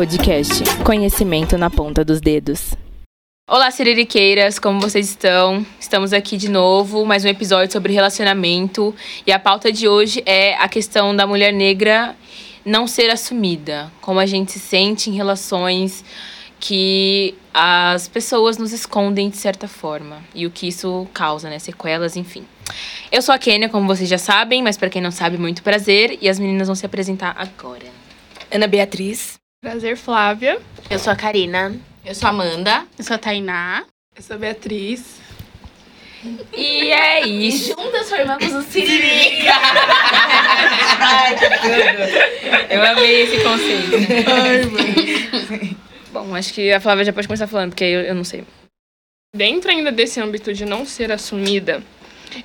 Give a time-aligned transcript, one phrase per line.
[0.00, 0.64] Podcast.
[0.82, 2.74] Conhecimento na ponta dos dedos.
[3.46, 5.66] Olá, siririqueiras, como vocês estão?
[5.78, 8.94] Estamos aqui de novo, mais um episódio sobre relacionamento.
[9.26, 12.16] E a pauta de hoje é a questão da mulher negra
[12.64, 13.92] não ser assumida.
[14.00, 16.02] Como a gente se sente em relações
[16.58, 20.24] que as pessoas nos escondem de certa forma.
[20.34, 21.58] E o que isso causa, né?
[21.58, 22.46] Sequelas, enfim.
[23.12, 26.16] Eu sou a Kênia, como vocês já sabem, mas para quem não sabe, muito prazer.
[26.22, 27.84] E as meninas vão se apresentar agora.
[28.50, 29.39] Ana Beatriz.
[29.62, 30.58] Prazer, Flávia.
[30.88, 31.78] Eu sou a Karina.
[32.02, 32.86] Eu sou a Amanda.
[32.98, 33.84] Eu sou a Tainá.
[34.16, 35.20] Eu sou a Beatriz.
[36.56, 37.72] E é isso.
[37.72, 39.52] E juntas formamos o Siririca.
[40.98, 42.72] Ai, que tudo.
[42.72, 43.96] Eu amei esse conceito.
[44.32, 45.76] Ai, mano.
[46.10, 48.44] Bom, acho que a Flávia já pode começar falando, porque eu, eu não sei.
[49.36, 51.82] Dentro ainda desse âmbito de não ser assumida,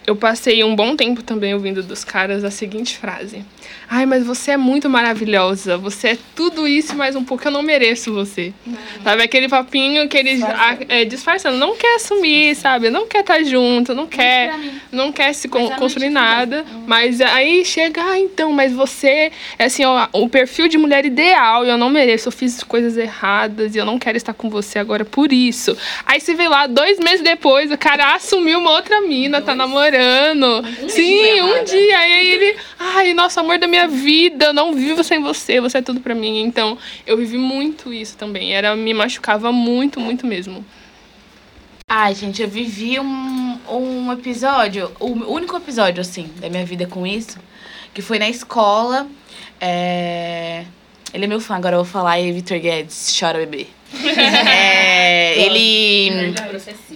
[0.05, 3.43] eu passei um bom tempo também ouvindo dos caras a seguinte frase:
[3.87, 7.61] Ai, mas você é muito maravilhosa, você é tudo isso mais um pouco, eu não
[7.61, 8.51] mereço você.
[8.65, 8.77] Não.
[9.03, 10.85] Sabe, aquele papinho que eles disfarçando.
[10.89, 14.55] É, disfarçando, não quer assumir, sabe, não quer estar tá junto, não quer,
[14.91, 19.85] não quer se con construir nada, mas aí chega, ah, então, mas você é assim,
[19.85, 23.77] ó, o perfil de mulher ideal e eu não mereço, eu fiz coisas erradas e
[23.77, 25.77] eu não quero estar com você agora por isso.
[26.05, 29.74] Aí você vê lá, dois meses depois, o cara assumiu uma outra mina, tá namorando
[29.75, 30.65] namorando.
[30.81, 31.97] Um Sim, dia, um dia.
[31.97, 35.81] Aí ele, ai, nosso amor da minha vida, eu não vivo sem você, você é
[35.81, 36.41] tudo para mim.
[36.41, 38.53] Então, eu vivi muito isso também.
[38.53, 40.65] Era me machucava muito, muito mesmo.
[41.89, 47.05] Ai, gente, eu vivi um, um episódio, o único episódio, assim, da minha vida com
[47.05, 47.37] isso,
[47.93, 49.07] que foi na escola.
[49.59, 50.65] É...
[51.13, 53.67] Ele é meu fã, agora eu vou falar, e Vitor Guedes, chora bebê.
[54.03, 56.35] é, ele,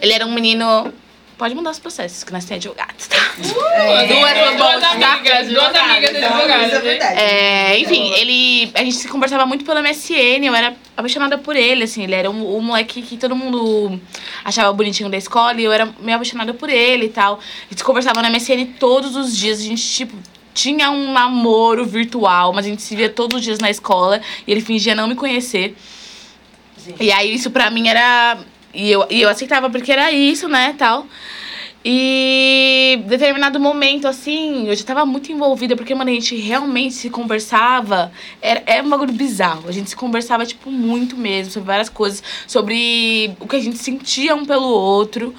[0.02, 0.92] ele era um menino
[1.40, 3.16] Pode mudar os processos, que nós temos advogados, tá?
[3.38, 6.84] Uh, duas, duas amigas, duas amigas advogadas.
[6.84, 7.00] Né?
[7.16, 8.70] É, enfim, ele.
[8.76, 12.30] A gente se conversava muito pelo MSN, eu era apaixonada por ele, assim, ele era
[12.30, 13.98] um, um moleque que todo mundo
[14.44, 17.40] achava bonitinho da escola e eu era meio apaixonada por ele e tal.
[17.40, 20.18] A gente conversava no MSN todos os dias, a gente, tipo,
[20.54, 24.52] tinha um namoro virtual, mas a gente se via todos os dias na escola e
[24.52, 25.74] ele fingia não me conhecer.
[26.76, 26.96] Sim.
[27.00, 28.38] E aí isso pra mim era
[28.74, 31.08] e eu, e eu aceitava porque era isso, né, tal.
[31.84, 37.10] E determinado momento, assim, eu já tava muito envolvida, porque, mano, a gente realmente se
[37.10, 38.12] conversava.
[38.42, 39.70] Era, era um bagulho bizarro.
[39.70, 43.78] A gente se conversava, tipo, muito mesmo, sobre várias coisas, sobre o que a gente
[43.78, 45.34] sentia um pelo outro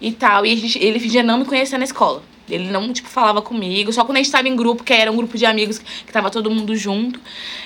[0.00, 0.46] e tal.
[0.46, 2.22] E a gente, ele fingia não me conhecer na escola.
[2.50, 3.92] Ele não, tipo, falava comigo.
[3.92, 6.30] Só quando a gente tava em grupo, que era um grupo de amigos que tava
[6.30, 7.20] todo mundo junto.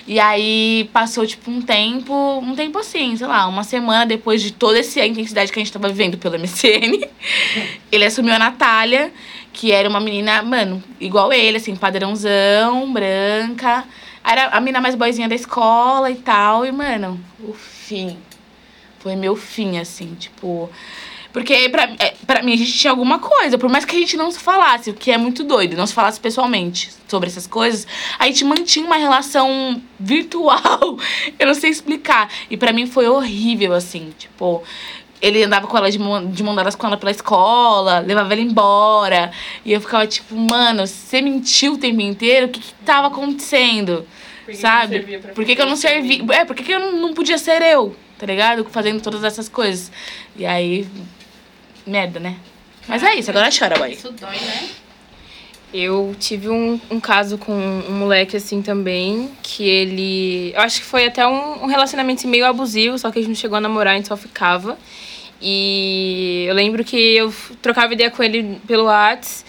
[0.06, 4.52] E aí passou, tipo, um tempo, um tempo assim, sei lá, uma semana depois de
[4.52, 7.08] toda essa intensidade que a gente tava vivendo pelo MCN.
[7.90, 9.12] ele assumiu a Natália,
[9.52, 13.84] que era uma menina, mano, igual ele, assim, padrãozão, branca.
[14.24, 16.64] Era a menina mais boizinha da escola e tal.
[16.64, 18.16] E, mano, o fim.
[18.98, 20.70] Foi meu fim, assim, tipo.
[21.34, 24.16] Porque pra, é, pra mim a gente tinha alguma coisa, por mais que a gente
[24.16, 27.88] não se falasse, o que é muito doido, não se falasse pessoalmente sobre essas coisas,
[28.20, 30.96] a gente mantinha uma relação virtual.
[31.36, 32.30] Eu não sei explicar.
[32.48, 34.62] E para mim foi horrível, assim, tipo
[35.20, 38.42] ele andava com ela de, mão, de mão dadas com ela pela escola, levava ela
[38.42, 39.32] embora.
[39.64, 42.46] E eu ficava tipo, mano, você mentiu o tempo inteiro?
[42.46, 44.06] O que, que tava acontecendo?
[44.44, 45.00] Por que sabe?
[45.00, 46.22] Que por que, que eu não servi?
[46.30, 47.96] É, por que, que eu não podia ser eu?
[48.18, 48.64] Tá ligado?
[48.66, 49.90] Fazendo todas essas coisas.
[50.36, 50.86] E aí
[51.86, 52.36] merda, né?
[52.86, 53.92] Mas é isso, agora chora, boy.
[53.92, 54.68] Isso dói, né?
[55.72, 60.52] Eu tive um, um caso com um moleque assim também, que ele.
[60.54, 63.36] Eu acho que foi até um, um relacionamento meio abusivo, só que a gente não
[63.36, 64.78] chegou a namorar, a gente só ficava.
[65.42, 69.44] E eu lembro que eu trocava ideia com ele pelo WhatsApp.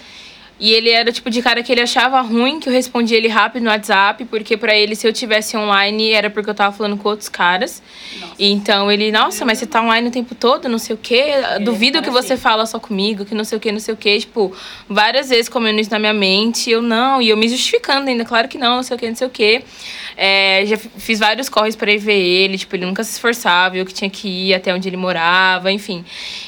[0.58, 3.64] E ele era tipo de cara que ele achava ruim que eu respondia ele rápido
[3.64, 7.10] no WhatsApp, porque para ele, se eu tivesse online, era porque eu tava falando com
[7.10, 7.84] outros caras.
[8.20, 8.36] Nossa.
[8.40, 11.34] Então ele, nossa, mas você tá online o tempo todo, não sei o quê.
[11.56, 12.42] Ele Duvido que você assim.
[12.42, 14.18] fala só comigo, que não sei o quê, não sei o quê.
[14.20, 14.56] Tipo,
[14.88, 18.48] várias vezes comendo isso na minha mente, eu não, e eu me justificando ainda, claro
[18.48, 19.64] que não, não sei o quê, não sei o quê.
[20.18, 23.86] É, já fiz vários corres para ir ver ele, tipo, ele nunca se esforçava, eu
[23.86, 26.06] que tinha que ir até onde ele morava, enfim.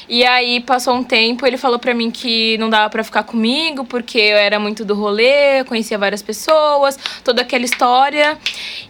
[0.08, 3.84] E aí passou um tempo, ele falou para mim que não dava para ficar comigo,
[3.84, 8.38] porque eu era muito do rolê, conhecia várias pessoas, toda aquela história.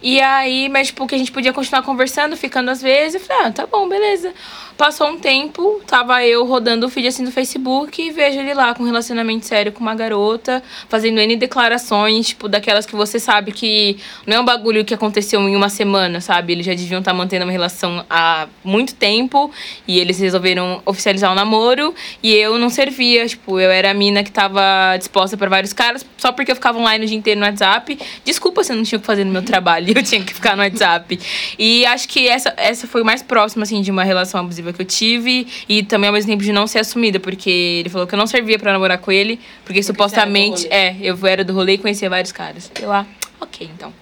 [0.01, 3.15] E aí, mas tipo, que a gente podia continuar conversando, ficando às vezes.
[3.15, 4.33] Eu falei, ah, tá bom, beleza.
[4.79, 8.73] Passou um tempo, tava eu rodando o feed assim do Facebook e vejo ele lá
[8.73, 13.51] com um relacionamento sério com uma garota, fazendo N declarações, tipo, daquelas que você sabe
[13.51, 16.53] que não é um bagulho que aconteceu em uma semana, sabe?
[16.53, 19.51] Eles já deviam estar mantendo uma relação há muito tempo
[19.85, 21.93] e eles resolveram oficializar o namoro
[22.23, 26.05] e eu não servia, tipo, eu era a mina que tava disposta para vários caras
[26.15, 27.99] só porque eu ficava online o dia inteiro no WhatsApp.
[28.23, 30.55] Desculpa se eu não tinha o que fazer no meu trabalho, eu tinha que ficar
[30.55, 31.19] no WhatsApp.
[31.57, 34.85] E acho que essa, essa foi mais próximo, assim, de uma relação abusiva que eu
[34.85, 38.19] tive e também ao mesmo tempo de não ser assumida, porque ele falou que eu
[38.19, 41.77] não servia para namorar com ele, porque, porque supostamente, é, eu era do rolê e
[41.77, 42.71] conhecia vários caras.
[42.79, 43.05] Eu lá,
[43.39, 43.93] ok, então.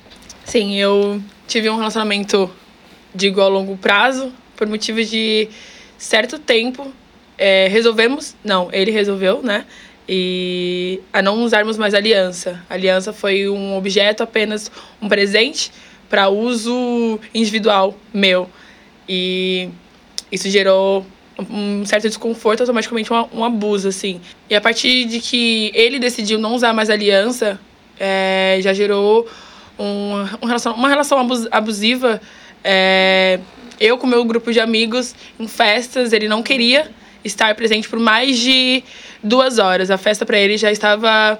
[0.43, 2.49] Sim, eu tive um relacionamento,
[3.13, 5.49] digo, a longo prazo, por motivos de
[5.97, 6.91] certo tempo.
[7.37, 9.65] É, resolvemos, não, ele resolveu, né?
[10.09, 12.63] E a não usarmos mais aliança.
[12.69, 14.71] A aliança foi um objeto, apenas
[15.01, 15.71] um presente
[16.09, 18.49] para uso individual meu.
[19.07, 19.69] E
[20.31, 21.05] isso gerou
[21.49, 24.19] um certo desconforto, automaticamente um, um abuso, assim.
[24.49, 27.59] E a partir de que ele decidiu não usar mais aliança,
[27.99, 29.27] é, já gerou
[29.77, 31.19] um, um relação, uma relação
[31.51, 32.21] abusiva.
[32.63, 33.39] É,
[33.79, 36.89] eu com meu grupo de amigos em festas, ele não queria
[37.23, 38.83] estar presente por mais de
[39.23, 39.91] duas horas.
[39.91, 41.39] A festa para ele já estava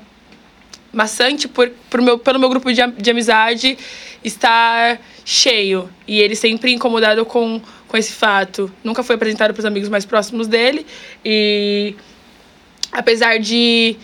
[0.93, 3.77] maçante por, por meu, pelo meu grupo de, de amizade
[4.23, 5.89] estar cheio.
[6.07, 8.71] E ele sempre incomodado com, com esse fato.
[8.83, 10.85] Nunca foi apresentado para os amigos mais próximos dele.
[11.23, 11.95] E
[12.91, 13.95] apesar de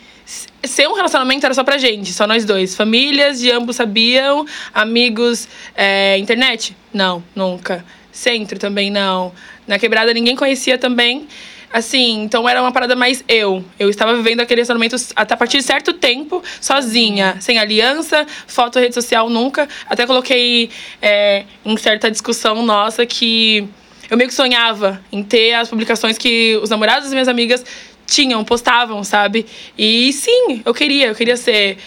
[0.63, 2.75] ser um relacionamento era só pra gente, só nós dois.
[2.75, 6.75] Famílias de ambos sabiam, amigos, é, internet?
[6.93, 7.83] Não, nunca.
[8.11, 9.33] Centro também não.
[9.67, 11.27] Na quebrada ninguém conhecia também.
[11.73, 13.65] Assim, então era uma parada mais eu.
[13.79, 18.77] Eu estava vivendo aquele relacionamento até a partir de certo tempo, sozinha, sem aliança, foto,
[18.77, 19.67] rede social nunca.
[19.89, 20.69] Até coloquei
[21.01, 23.67] é, em certa discussão nossa que
[24.07, 27.65] eu meio que sonhava em ter as publicações que os namorados das minhas amigas
[28.05, 29.47] tinham, postavam, sabe?
[29.75, 31.79] E sim, eu queria, eu queria ser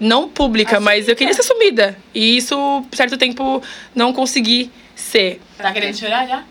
[0.00, 1.98] não pública, mas eu queria ser sumida.
[2.14, 2.56] E isso,
[2.88, 3.62] por certo tempo,
[3.94, 5.38] não consegui ser.
[5.58, 6.44] Tá querendo chorar já?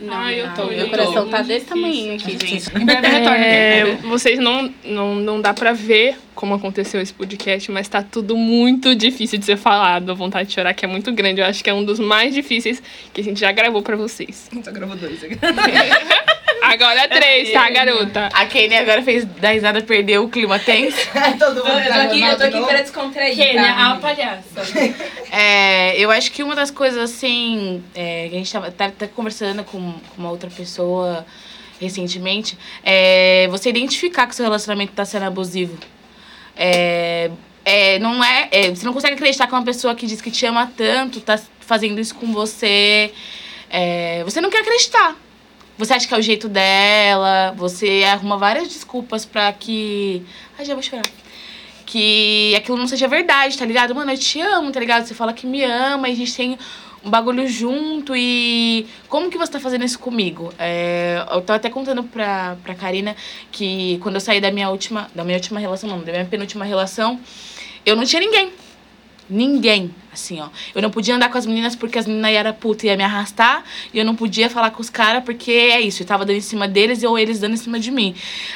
[0.00, 0.66] Não, Ai, eu tô.
[0.66, 2.70] Meu coração tá desse tamanho aqui, gente.
[3.36, 8.36] É, vocês não, não, não dá pra ver como aconteceu esse podcast, mas tá tudo
[8.36, 10.10] muito difícil de ser falado.
[10.10, 11.40] A vontade de chorar que é muito grande.
[11.40, 12.82] Eu acho que é um dos mais difíceis
[13.12, 14.50] que a gente já gravou pra vocês.
[14.62, 15.20] Só gravou dois.
[16.62, 18.28] Agora é três, tá, garota?
[18.32, 20.96] A Kenia agora fez da risada, perdeu o clima tenso.
[21.38, 23.36] Todo mundo eu tô aqui, eu tô aqui pra descontrair.
[23.36, 23.92] Kenia, tá?
[23.92, 24.62] a palhaça.
[25.36, 29.08] É, eu acho que uma das coisas, assim, é, que a gente tava, tá, tá
[29.08, 31.26] conversando com, com uma outra pessoa
[31.80, 35.76] recentemente, é você identificar que seu relacionamento tá sendo abusivo.
[36.56, 37.32] É,
[37.64, 40.44] é, não é, é, Você não consegue acreditar que uma pessoa que diz que te
[40.46, 43.12] ama tanto tá fazendo isso com você.
[43.70, 45.16] É, você não quer acreditar.
[45.76, 50.22] Você acha que é o jeito dela, você arruma várias desculpas pra que.
[50.58, 51.02] Ai, já vou chorar.
[51.84, 53.94] Que aquilo não seja verdade, tá ligado?
[53.94, 55.04] Mano, eu te amo, tá ligado?
[55.04, 56.58] Você fala que me ama e a gente tem
[57.04, 60.52] um bagulho junto e como que você tá fazendo isso comigo?
[60.58, 63.14] É, eu tô até contando pra, pra Karina
[63.52, 66.64] que quando eu saí da minha última, da minha última relação, não, da minha penúltima
[66.64, 67.20] relação,
[67.84, 68.52] eu não tinha ninguém.
[69.28, 70.48] Ninguém, assim, ó.
[70.74, 73.02] Eu não podia andar com as meninas porque as meninas eram puta e ia me
[73.02, 73.64] arrastar.
[73.92, 76.02] E eu não podia falar com os caras porque é isso.
[76.02, 78.14] Eu tava dando em cima deles ou eles dando em cima de mim.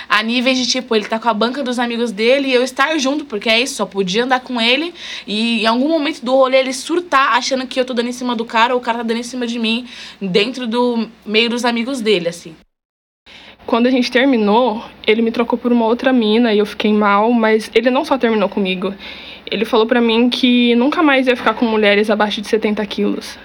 [0.08, 2.98] A nível de, tipo, ele tá com a banca dos amigos dele e eu estar
[2.98, 3.76] junto, porque é isso.
[3.76, 4.92] Só podia andar com ele
[5.26, 8.36] e em algum momento do rolê ele surtar achando que eu tô dando em cima
[8.36, 9.86] do cara ou o cara tá dando em cima de mim
[10.20, 12.54] dentro do meio dos amigos dele, assim.
[13.64, 17.30] Quando a gente terminou, ele me trocou por uma outra mina e eu fiquei mal,
[17.32, 18.94] mas ele não só terminou comigo
[19.50, 23.38] ele falou para mim que nunca mais ia ficar com mulheres abaixo de 70 quilos.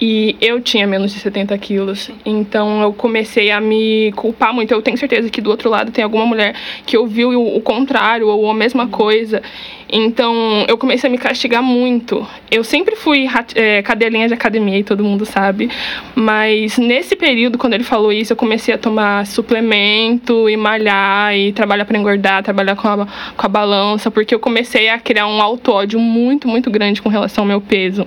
[0.00, 2.10] E eu tinha menos de 70 quilos.
[2.24, 4.72] Então eu comecei a me culpar muito.
[4.72, 6.54] Eu tenho certeza que do outro lado tem alguma mulher
[6.86, 9.42] que ouviu o, contrário ou a mesma coisa.
[9.90, 12.24] Então eu comecei a me castigar muito.
[12.48, 13.26] Eu sempre fui
[13.56, 15.68] é, cadelinha de academia e todo mundo sabe.
[16.14, 21.52] Mas nesse período, quando ele falou isso, eu comecei a tomar suplemento e malhar e
[21.52, 25.42] trabalhar para engordar, trabalhar com a, com a balança, porque eu comecei a criar um
[25.42, 28.06] auto-ódio muito, muito grande com relação ao meu peso.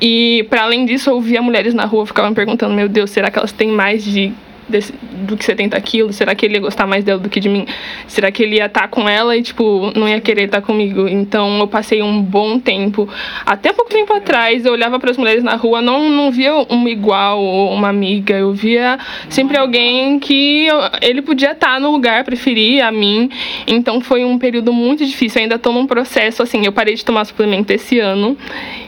[0.00, 3.38] E para além disso, eu via mulheres na rua, ficavam perguntando: meu Deus, será que
[3.38, 4.32] elas têm mais de
[4.68, 6.16] desse, do que 70 quilos?
[6.16, 7.66] Será que ele ia gostar mais dela do que de mim?
[8.06, 10.66] Será que ele ia estar tá com ela e, tipo, não ia querer estar tá
[10.66, 11.08] comigo?
[11.08, 13.08] Então eu passei um bom tempo.
[13.44, 16.90] Até pouco tempo atrás, eu olhava para as mulheres na rua, não, não via uma
[16.90, 18.34] igual ou uma amiga.
[18.34, 23.30] Eu via sempre alguém que eu, ele podia estar tá no lugar, preferir a mim.
[23.66, 25.40] Então foi um período muito difícil.
[25.40, 28.36] Eu ainda estou num processo, assim, eu parei de tomar suplemento esse ano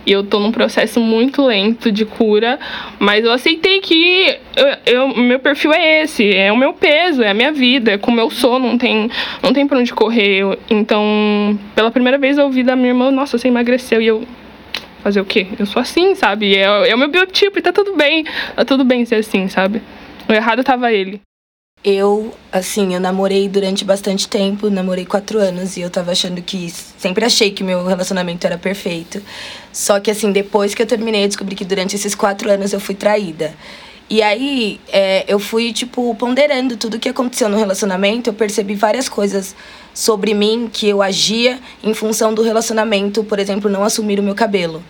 [0.06, 2.58] e eu estou num processo muito lento de cura,
[2.98, 7.30] mas eu aceitei que eu, eu, meu perfil é esse, é o meu peso, é
[7.30, 9.10] a minha vida, é como eu sou, não tem,
[9.42, 10.42] não tem pra onde correr.
[10.70, 14.24] Então, pela primeira vez eu ouvi da minha irmã, nossa, você emagreceu, e eu.
[15.02, 15.48] Fazer o quê?
[15.58, 16.54] Eu sou assim, sabe?
[16.56, 18.24] É, é o meu biotipo e tá tudo bem.
[18.56, 19.82] Tá tudo bem ser assim, sabe?
[20.26, 21.20] O errado tava ele.
[21.84, 26.70] Eu, assim, eu namorei durante bastante tempo, namorei quatro anos e eu tava achando que.
[26.70, 29.22] Sempre achei que meu relacionamento era perfeito.
[29.70, 32.80] Só que, assim, depois que eu terminei, eu descobri que durante esses quatro anos eu
[32.80, 33.52] fui traída.
[34.08, 38.30] E aí é, eu fui, tipo, ponderando tudo que aconteceu no relacionamento.
[38.30, 39.54] Eu percebi várias coisas
[39.94, 44.34] sobre mim que eu agia em função do relacionamento, por exemplo, não assumir o meu
[44.34, 44.82] cabelo.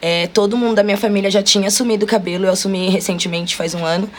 [0.00, 3.74] É, todo mundo da minha família já tinha assumido o cabelo, eu assumi recentemente, faz
[3.74, 4.10] um ano.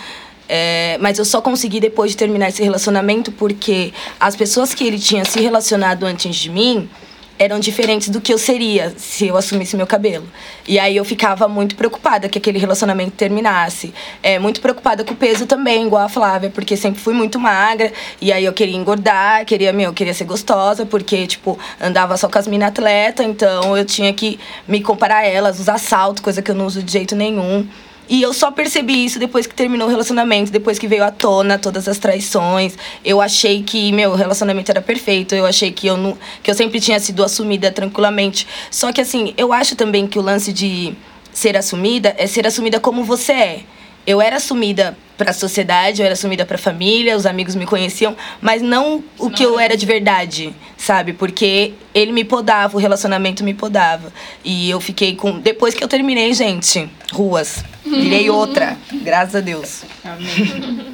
[0.48, 5.00] É, mas eu só consegui depois de terminar esse relacionamento porque as pessoas que ele
[5.00, 6.89] tinha se relacionado antes de mim
[7.37, 10.27] eram diferentes do que eu seria se eu assumisse meu cabelo.
[10.67, 13.93] E aí eu ficava muito preocupada que aquele relacionamento terminasse.
[14.21, 17.91] É, muito preocupada com o peso também, igual a Flávia, porque sempre fui muito magra.
[18.21, 22.37] E aí eu queria engordar, queria, meu, queria ser gostosa, porque, tipo, andava só com
[22.37, 26.49] as minas atleta, então eu tinha que me comparar a elas, usar salto, coisa que
[26.49, 27.67] eu não uso de jeito nenhum.
[28.10, 31.57] E eu só percebi isso depois que terminou o relacionamento, depois que veio à tona
[31.57, 32.77] todas as traições.
[33.03, 36.79] Eu achei que meu relacionamento era perfeito, eu achei que eu não, que eu sempre
[36.79, 38.48] tinha sido assumida tranquilamente.
[38.69, 40.93] Só que assim, eu acho também que o lance de
[41.31, 43.60] ser assumida é ser assumida como você é
[44.05, 47.65] eu era assumida para a sociedade, eu era assumida para a família, os amigos me
[47.65, 51.13] conheciam, mas não o que eu era de verdade, sabe?
[51.13, 54.12] Porque ele me podava, o relacionamento me podava.
[54.43, 55.39] E eu fiquei com.
[55.39, 57.63] Depois que eu terminei, gente, ruas.
[57.86, 59.83] Virei outra, graças a Deus.
[60.03, 60.92] Amém.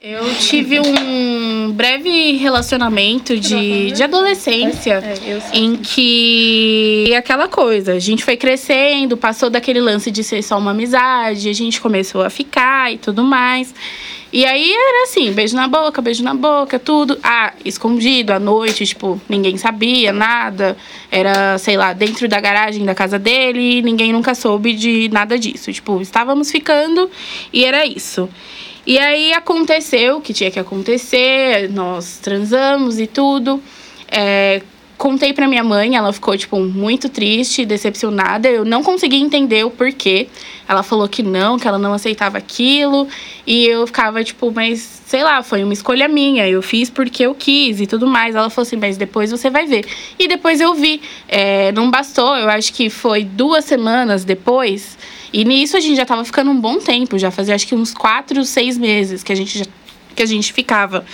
[0.00, 8.22] Eu tive um breve relacionamento de, de adolescência é, em que aquela coisa, a gente
[8.22, 12.92] foi crescendo, passou daquele lance de ser só uma amizade, a gente começou a ficar
[12.92, 13.74] e tudo mais.
[14.30, 17.18] E aí era assim, beijo na boca, beijo na boca, tudo.
[17.22, 20.76] Ah, escondido à noite, tipo, ninguém sabia nada.
[21.10, 25.72] Era, sei lá, dentro da garagem da casa dele, ninguém nunca soube de nada disso.
[25.72, 27.10] Tipo, estávamos ficando
[27.50, 28.28] e era isso.
[28.86, 33.60] E aí aconteceu o que tinha que acontecer, nós transamos e tudo.
[34.08, 34.62] É,
[34.96, 38.48] contei pra minha mãe, ela ficou, tipo, muito triste, decepcionada.
[38.48, 40.28] Eu não consegui entender o porquê.
[40.68, 43.08] Ela falou que não, que ela não aceitava aquilo.
[43.44, 46.48] E eu ficava, tipo, mas sei lá, foi uma escolha minha.
[46.48, 48.36] Eu fiz porque eu quis e tudo mais.
[48.36, 49.84] Ela falou assim, mas depois você vai ver.
[50.18, 51.00] E depois eu vi.
[51.28, 54.96] É, não bastou, eu acho que foi duas semanas depois
[55.32, 57.92] e nisso a gente já tava ficando um bom tempo, já fazia acho que uns
[57.92, 59.66] quatro, seis meses que a gente já,
[60.14, 61.04] que a gente ficava.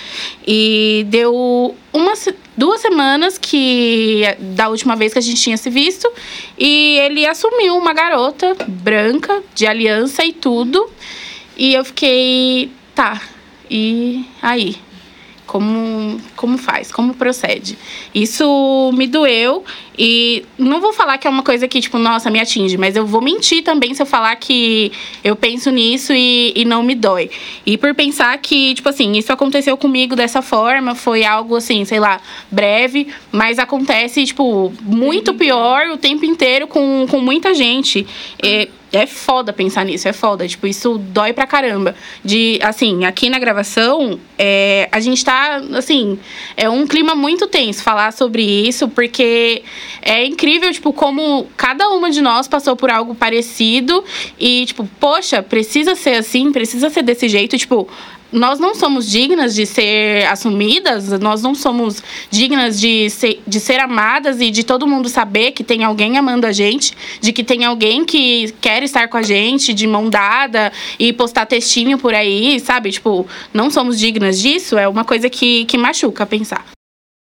[0.46, 2.12] E deu uma,
[2.56, 6.10] duas semanas que da última vez que a gente tinha se visto
[6.56, 10.88] e ele assumiu uma garota branca de aliança e tudo.
[11.56, 13.20] E eu fiquei, tá.
[13.70, 14.76] E aí,
[15.52, 17.76] como, como faz, como procede.
[18.14, 19.62] Isso me doeu
[19.98, 23.06] e não vou falar que é uma coisa que, tipo, nossa, me atinge, mas eu
[23.06, 24.90] vou mentir também se eu falar que
[25.22, 27.30] eu penso nisso e, e não me dói.
[27.66, 32.00] E por pensar que, tipo assim, isso aconteceu comigo dessa forma, foi algo assim, sei
[32.00, 32.18] lá,
[32.50, 38.06] breve, mas acontece, tipo, muito pior o tempo inteiro com, com muita gente.
[38.42, 40.46] E, é foda pensar nisso, é foda.
[40.46, 41.94] Tipo, isso dói pra caramba.
[42.22, 46.18] De, assim, aqui na gravação, é, a gente tá, assim,
[46.56, 49.62] é um clima muito tenso falar sobre isso, porque
[50.02, 54.04] é incrível, tipo, como cada uma de nós passou por algo parecido
[54.38, 57.56] e, tipo, poxa, precisa ser assim, precisa ser desse jeito.
[57.56, 57.88] Tipo,
[58.32, 63.78] nós não somos dignas de ser assumidas, nós não somos dignas de ser, de ser
[63.78, 67.64] amadas e de todo mundo saber que tem alguém amando a gente, de que tem
[67.64, 72.58] alguém que quer estar com a gente de mão dada e postar textinho por aí,
[72.58, 72.90] sabe?
[72.90, 76.66] Tipo, não somos dignas disso, é uma coisa que, que machuca pensar.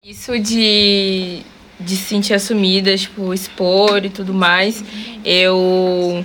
[0.03, 1.41] Isso de,
[1.79, 4.83] de se sentir assumida, tipo, expor e tudo mais,
[5.23, 6.23] eu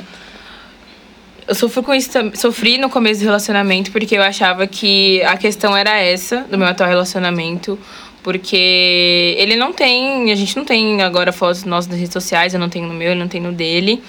[1.49, 5.77] eu sofri com isso, sofri no começo do relacionamento porque eu achava que a questão
[5.77, 7.79] era essa do meu atual relacionamento,
[8.27, 12.59] porque ele não tem, a gente não tem agora fotos nossas nas redes sociais, eu
[12.59, 14.03] não tenho no meu, ele não tem no dele.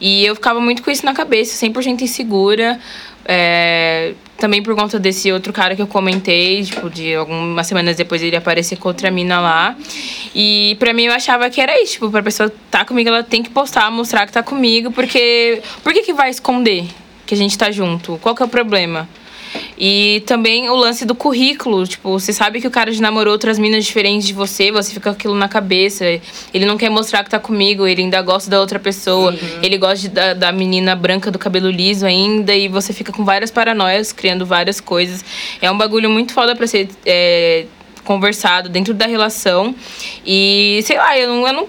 [0.00, 2.78] E eu ficava muito com isso na cabeça, 100% insegura,
[3.26, 8.22] É, também por conta desse outro cara que eu comentei, tipo, de algumas semanas depois
[8.22, 9.76] ele aparecer com outra mina lá.
[10.32, 13.42] E pra mim eu achava que era isso, tipo, pra pessoa tá comigo, ela tem
[13.42, 15.60] que postar, mostrar que tá comigo, porque.
[15.82, 16.84] Por que, que vai esconder
[17.26, 18.18] que a gente tá junto?
[18.22, 19.08] Qual que é o problema?
[19.76, 21.86] E também o lance do currículo.
[21.86, 25.10] Tipo, você sabe que o cara já namorou outras minas diferentes de você, você fica
[25.10, 26.04] com aquilo na cabeça.
[26.52, 29.32] Ele não quer mostrar que tá comigo, ele ainda gosta da outra pessoa.
[29.32, 29.58] Uhum.
[29.62, 32.54] Ele gosta de, da, da menina branca do cabelo liso ainda.
[32.54, 35.24] E você fica com várias paranoias, criando várias coisas.
[35.60, 36.88] É um bagulho muito foda pra ser.
[37.04, 37.66] É,
[38.04, 39.74] conversado dentro da relação.
[40.24, 41.68] E sei lá, eu não, eu não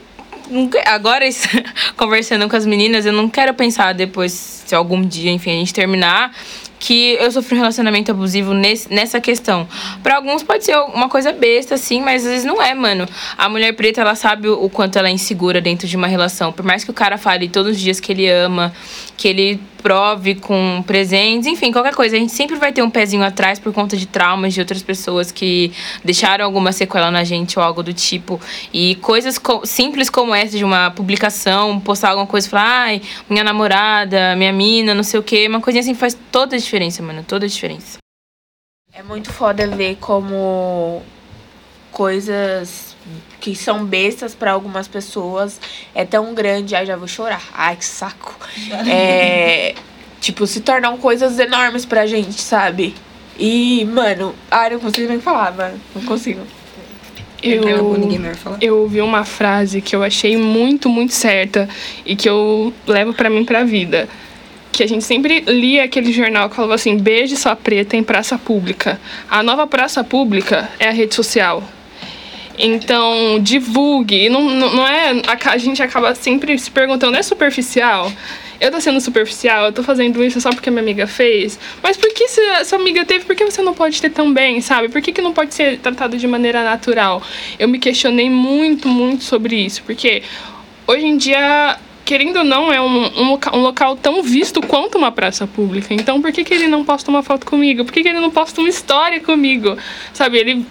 [0.85, 1.25] agora
[1.97, 4.31] conversando com as meninas, eu não quero pensar depois
[4.65, 6.31] se algum dia, enfim, a gente terminar
[6.79, 9.67] que eu sofri um relacionamento abusivo nesse, nessa questão.
[10.03, 13.07] Para alguns pode ser uma coisa besta, assim, mas às vezes não é, mano.
[13.37, 16.51] A mulher preta, ela sabe o quanto ela é insegura dentro de uma relação.
[16.51, 18.73] Por mais que o cara fale todos os dias que ele ama,
[19.17, 22.15] que ele prove com presentes, enfim, qualquer coisa.
[22.15, 25.31] A gente sempre vai ter um pezinho atrás por conta de traumas de outras pessoas
[25.31, 25.71] que
[26.03, 28.41] deixaram alguma sequela na gente ou algo do tipo.
[28.73, 33.01] E coisas co simples como essa de uma publicação, postar alguma coisa e falar, ai,
[33.29, 37.23] minha namorada, minha mina, não sei o quê, uma coisinha assim faz toda diferença, mano,
[37.23, 37.97] toda a diferença.
[38.91, 41.01] É muito foda ver como
[41.91, 42.95] coisas
[43.39, 45.59] que são bestas para algumas pessoas
[45.93, 46.75] é tão grande.
[46.75, 47.43] Ai, já vou chorar.
[47.53, 48.35] Ai, que saco.
[48.87, 49.75] É.
[50.19, 52.95] tipo, se tornam coisas enormes pra gente, sabe?
[53.37, 55.79] E, mano, ai, não consigo nem falar, mano.
[55.93, 56.41] Não consigo.
[57.43, 57.63] Eu,
[58.59, 61.69] eu ouvi uma frase que eu achei muito, muito certa
[62.03, 64.09] e que eu levo para mim pra vida.
[64.75, 68.37] Que a gente sempre lia aquele jornal que falava assim: beije sua preta em praça
[68.37, 68.99] pública.
[69.29, 71.63] A nova praça pública é a rede social.
[72.59, 74.27] Então, divulgue.
[74.27, 75.21] Não, não é.
[75.45, 78.11] A, gente acaba sempre se perguntando, é superficial?
[78.59, 81.57] Eu tô sendo superficial, eu tô fazendo isso só porque minha amiga fez.
[81.81, 84.59] Mas por que se a sua amiga teve, por que você não pode ter também,
[84.59, 84.89] sabe?
[84.89, 87.23] Por que, que não pode ser tratado de maneira natural?
[87.57, 89.81] Eu me questionei muito, muito sobre isso.
[89.83, 90.21] Porque
[90.85, 94.97] hoje em dia querendo ou não, é um, um, local, um, local tão visto quanto
[94.97, 95.93] uma praça pública.
[95.93, 97.83] Então, por que, que ele não posta uma foto comigo?
[97.83, 99.75] Por que, que ele não posta uma história comigo?
[100.13, 100.65] Sabe, ele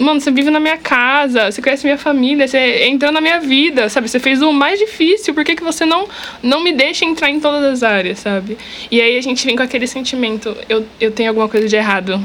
[0.00, 3.86] Mano, você vive na minha casa, você conhece minha família, você entrou na minha vida,
[3.90, 4.08] sabe?
[4.08, 6.08] Você fez o mais difícil, por que, que você não,
[6.42, 8.56] não me deixa entrar em todas as áreas, sabe?
[8.90, 12.18] E aí a gente vem com aquele sentimento, eu, eu tenho alguma coisa de errado,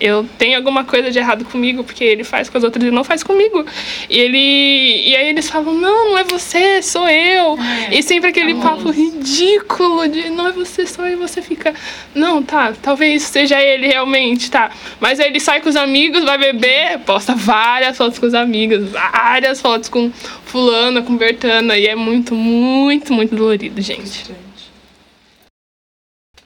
[0.00, 3.04] eu tenho alguma coisa de errado comigo, porque ele faz com as outras e não
[3.04, 3.64] faz comigo.
[4.08, 5.08] E ele.
[5.08, 7.58] E aí eles falam, não, não é você, sou eu.
[7.58, 8.76] É, e sempre aquele nossa.
[8.76, 11.74] papo ridículo de não é você, sou eu, e você fica.
[12.14, 14.70] Não, tá, talvez seja ele realmente, tá.
[15.00, 18.90] Mas aí ele sai com os amigos, vai beber, posta várias fotos com os amigos,
[18.90, 20.10] várias fotos com
[20.44, 21.76] fulana, com Bertana.
[21.76, 24.26] E é muito, muito, muito dolorido, gente.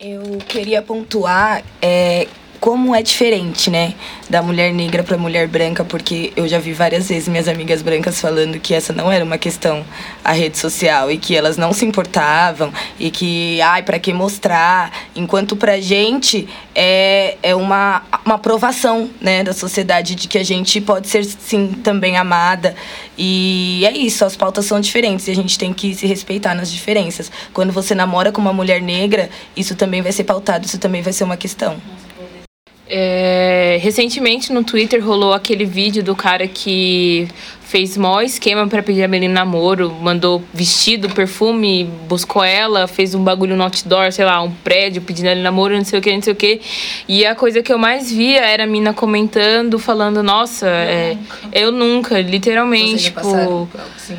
[0.01, 2.27] Eu queria pontuar é,
[2.63, 3.93] como é diferente, né?
[4.31, 8.21] Da mulher negra para mulher branca, porque eu já vi várias vezes minhas amigas brancas
[8.21, 9.85] falando que essa não era uma questão
[10.25, 14.93] a rede social e que elas não se importavam e que, ai, para que mostrar?
[15.17, 20.81] Enquanto pra gente é, é uma, uma aprovação, né, da sociedade de que a gente
[20.81, 22.77] pode ser, sim, também amada.
[23.19, 26.71] E é isso, as pautas são diferentes e a gente tem que se respeitar nas
[26.71, 27.29] diferenças.
[27.53, 31.13] Quando você namora com uma mulher negra, isso também vai ser pautado, isso também vai
[31.13, 31.77] ser uma questão.
[32.95, 37.27] É, recentemente no Twitter rolou aquele vídeo do cara que
[37.63, 43.25] fez mó esquema para pedir a menina namoro, mandou vestido, perfume, buscou ela, fez um
[43.25, 46.21] bagulho no outdoor, sei lá, um prédio pedindo ela namoro, não sei o que, não
[46.21, 46.61] sei o que.
[47.09, 51.15] E a coisa que eu mais via era a mina comentando, falando, nossa, eu, é,
[51.15, 51.49] nunca.
[51.51, 53.69] eu nunca, literalmente, tipo.
[53.97, 54.19] Assim?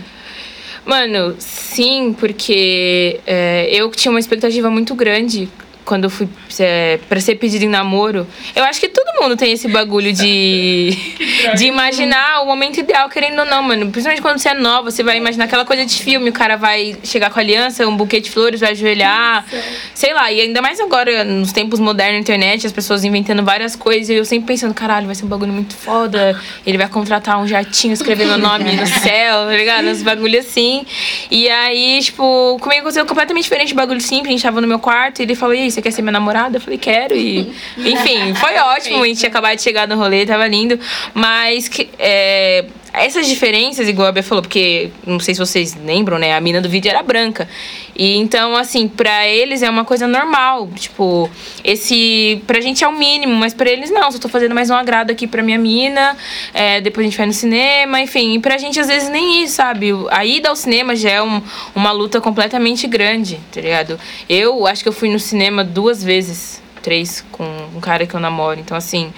[0.83, 5.47] Mano, sim, porque é, eu tinha uma expectativa muito grande
[5.85, 6.27] quando eu fui
[6.59, 10.97] é, para ser pedido em namoro, eu acho que todo mundo tem esse bagulho de,
[11.55, 13.89] de imaginar o momento ideal, querendo ou não, mano.
[13.91, 16.95] Principalmente quando você é nova, você vai imaginar aquela coisa de filme, o cara vai
[17.03, 19.45] chegar com a aliança, um buquê de flores, vai ajoelhar,
[19.93, 20.31] sei lá.
[20.31, 24.25] E ainda mais agora, nos tempos modernos, internet, as pessoas inventando várias coisas, e eu
[24.25, 26.39] sempre pensando, caralho, vai ser um bagulho muito foda.
[26.65, 29.87] Ele vai contratar um jatinho, escrever meu nome no céu, tá ligado?
[29.87, 30.85] Uns bagulho assim.
[31.29, 34.27] E aí, tipo, comigo aconteceu completamente diferente, bagulho simples.
[34.27, 36.11] A gente tava no meu quarto e ele falou, e aí, você quer ser minha
[36.11, 36.57] namorada?
[36.57, 37.15] Eu falei, quero.
[37.15, 39.03] E, enfim, foi ótimo.
[39.03, 40.79] A gente acabado de chegar no rolê, tava lindo.
[41.13, 46.19] Mas que, é, essas diferenças, igual a Bia falou, porque não sei se vocês lembram,
[46.19, 46.35] né?
[46.35, 47.49] A mina do vídeo era branca.
[47.95, 50.69] E então, assim, pra eles é uma coisa normal.
[50.75, 51.29] Tipo,
[51.63, 52.41] esse.
[52.45, 54.11] Pra gente é o mínimo, mas pra eles não.
[54.11, 56.15] Só tô fazendo mais um agrado aqui pra minha mina.
[56.53, 58.35] É, depois a gente vai no cinema, enfim.
[58.35, 59.89] E pra gente, às vezes, nem isso, sabe?
[60.11, 61.41] A ida ao cinema já é um,
[61.73, 63.99] uma luta completamente grande, tá ligado?
[64.29, 68.19] Eu acho que eu fui no cinema duas vezes três com um cara que eu
[68.19, 68.59] namoro.
[68.59, 69.11] Então, assim,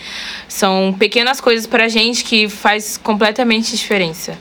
[0.47, 4.37] são pequenas coisas pra gente que faz completamente diferença.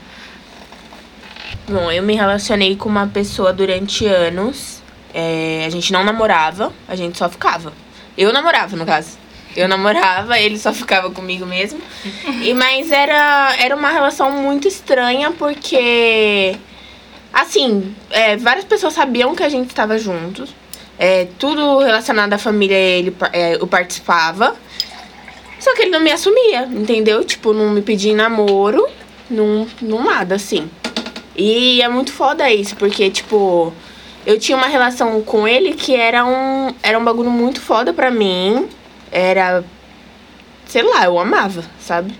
[1.67, 4.83] Bom, eu me relacionei com uma pessoa durante anos.
[5.11, 7.73] É, a gente não namorava, a gente só ficava.
[8.15, 9.17] Eu namorava, no caso.
[9.55, 11.81] Eu namorava, ele só ficava comigo mesmo.
[12.43, 16.55] E, mas era, era uma relação muito estranha, porque.
[17.33, 20.53] Assim, é, várias pessoas sabiam que a gente estava juntos.
[20.97, 24.55] É, tudo relacionado à família ele é, eu participava.
[25.59, 27.23] Só que ele não me assumia, entendeu?
[27.23, 28.87] Tipo, não me pedia namoro,
[29.29, 30.69] não, não nada, assim.
[31.35, 33.73] E é muito foda isso, porque, tipo,
[34.25, 38.09] eu tinha uma relação com ele que era um, era um bagulho muito foda pra
[38.09, 38.67] mim.
[39.11, 39.63] Era.
[40.65, 42.13] Sei lá, eu amava, sabe?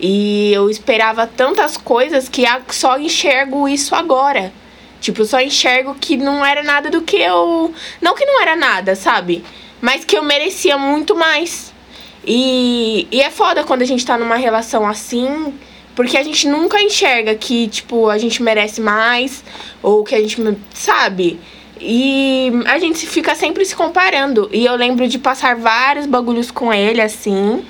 [0.00, 4.52] E eu esperava tantas coisas que só enxergo isso agora.
[5.00, 7.72] Tipo, só enxergo que não era nada do que eu.
[8.00, 9.44] Não que não era nada, sabe?
[9.80, 11.72] Mas que eu merecia muito mais.
[12.26, 15.54] E, e é foda quando a gente tá numa relação assim,
[15.94, 19.44] porque a gente nunca enxerga que, tipo, a gente merece mais,
[19.82, 20.36] ou que a gente.
[20.74, 21.38] Sabe?
[21.80, 24.50] E a gente fica sempre se comparando.
[24.52, 27.64] E eu lembro de passar vários bagulhos com ele, assim.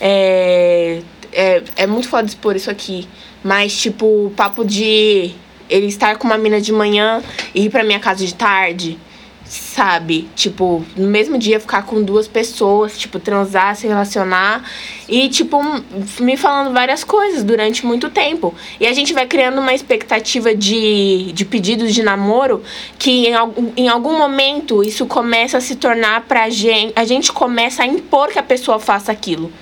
[0.00, 1.00] É,
[1.32, 3.06] é, é muito foda expor isso aqui.
[3.42, 5.34] Mas, tipo, papo de
[5.68, 7.22] ele estar com uma mina de manhã
[7.54, 8.98] e ir pra minha casa de tarde,
[9.44, 10.28] sabe?
[10.34, 14.68] Tipo, no mesmo dia ficar com duas pessoas, tipo, transar, se relacionar
[15.08, 15.60] e, tipo,
[16.20, 18.54] me falando várias coisas durante muito tempo.
[18.80, 22.62] E a gente vai criando uma expectativa de, de pedidos de namoro
[22.98, 26.92] que em algum, em algum momento isso começa a se tornar pra gente.
[26.96, 29.52] A gente começa a impor que a pessoa faça aquilo.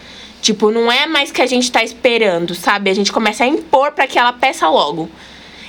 [0.40, 2.90] Tipo, não é mais que a gente tá esperando, sabe?
[2.90, 5.08] A gente começa a impor para que ela peça logo.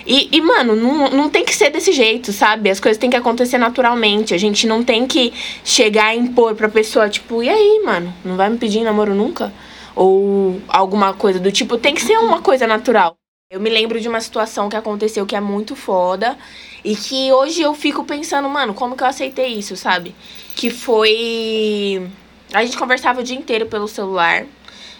[0.05, 2.69] E, e, mano, não, não tem que ser desse jeito, sabe?
[2.69, 4.33] As coisas têm que acontecer naturalmente.
[4.33, 8.13] A gente não tem que chegar e impor pra pessoa, tipo, e aí, mano?
[8.23, 9.53] Não vai me pedir namoro nunca?
[9.95, 11.77] Ou alguma coisa do tipo.
[11.77, 13.15] Tem que ser uma coisa natural.
[13.49, 16.37] Eu me lembro de uma situação que aconteceu que é muito foda.
[16.83, 20.13] E que hoje eu fico pensando, mano, como que eu aceitei isso, sabe?
[20.55, 22.09] Que foi.
[22.51, 24.45] A gente conversava o dia inteiro pelo celular.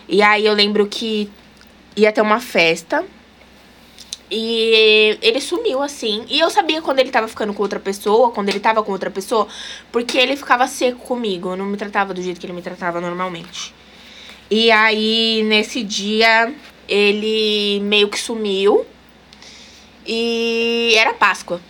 [0.08, 1.30] E aí eu lembro que
[1.96, 3.04] ia ter uma festa
[4.36, 6.26] e ele sumiu, assim.
[6.28, 9.12] E eu sabia quando ele tava ficando com outra pessoa, quando ele tava com outra
[9.12, 9.48] pessoa,
[9.92, 11.56] porque ele ficava seco comigo.
[11.56, 13.76] Não me tratava do jeito que ele me tratava normalmente.
[14.50, 16.52] E aí, nesse dia,
[16.88, 18.84] ele meio que sumiu.
[20.06, 21.62] E era Páscoa.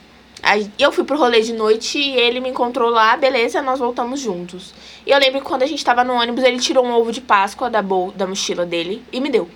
[0.41, 4.21] Aí eu fui pro rolê de noite e ele me encontrou lá, beleza, nós voltamos
[4.21, 4.73] juntos.
[5.05, 7.21] E eu lembro que quando a gente tava no ônibus, ele tirou um ovo de
[7.21, 9.49] Páscoa da, bol da mochila dele e me deu.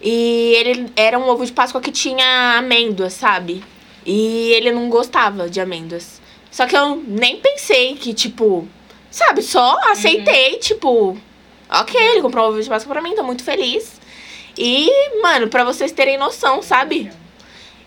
[0.00, 3.62] E ele era um ovo de Páscoa que tinha amêndoas, sabe?
[4.04, 6.20] E ele não gostava de amêndoas.
[6.50, 8.66] Só que eu nem pensei que, tipo,
[9.10, 10.58] sabe, só aceitei, uhum.
[10.58, 11.18] tipo,
[11.70, 14.00] ok, ele comprou um ovo de Páscoa pra mim, tô muito feliz.
[14.56, 14.90] E,
[15.22, 17.10] mano, pra vocês terem noção, sabe?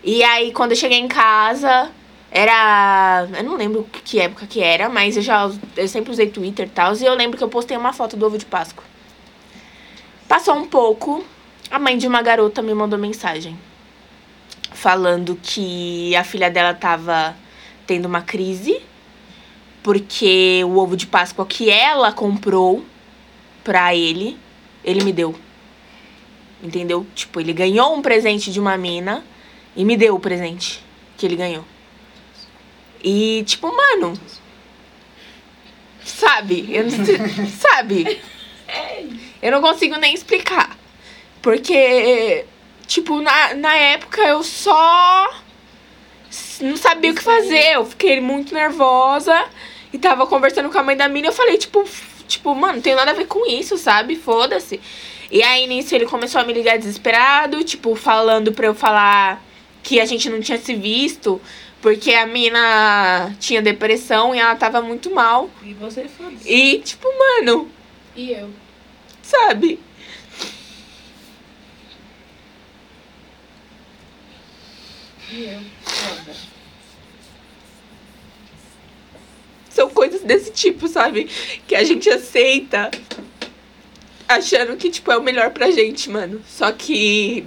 [0.02, 1.90] E aí, quando eu cheguei em casa,
[2.30, 3.28] era.
[3.36, 5.50] Eu não lembro que época que era, mas eu já.
[5.76, 6.94] Eu sempre usei Twitter e tal.
[6.94, 8.84] E eu lembro que eu postei uma foto do ovo de Páscoa.
[10.28, 11.24] Passou um pouco,
[11.74, 13.58] a mãe de uma garota me mandou mensagem
[14.70, 17.36] falando que a filha dela tava
[17.84, 18.80] tendo uma crise
[19.82, 22.84] porque o ovo de Páscoa que ela comprou
[23.64, 24.38] pra ele,
[24.84, 25.34] ele me deu.
[26.62, 27.04] Entendeu?
[27.12, 29.24] Tipo, ele ganhou um presente de uma mina
[29.74, 30.80] e me deu o presente
[31.16, 31.64] que ele ganhou.
[33.02, 34.16] E, tipo, mano.
[36.04, 36.68] Sabe?
[36.70, 38.20] Eu não sabe?
[39.42, 40.73] Eu não consigo nem explicar.
[41.44, 42.46] Porque,
[42.86, 45.30] tipo, na, na época eu só
[46.62, 47.74] não sabia o que fazer.
[47.74, 49.44] Eu fiquei muito nervosa
[49.92, 51.28] e tava conversando com a mãe da mina.
[51.28, 51.84] Eu falei, tipo,
[52.26, 54.16] tipo, mano, não tem nada a ver com isso, sabe?
[54.16, 54.80] Foda-se.
[55.30, 59.44] E aí, nisso, ele começou a me ligar desesperado, tipo, falando pra eu falar
[59.82, 61.38] que a gente não tinha se visto,
[61.82, 65.50] porque a mina tinha depressão e ela tava muito mal.
[65.62, 67.68] E você foda E, tipo, mano.
[68.16, 68.48] E eu?
[69.20, 69.78] Sabe?
[79.68, 81.28] São coisas desse tipo, sabe?
[81.66, 82.90] Que a gente aceita
[84.28, 86.40] achando que, tipo, é o melhor pra gente, mano.
[86.46, 87.44] Só que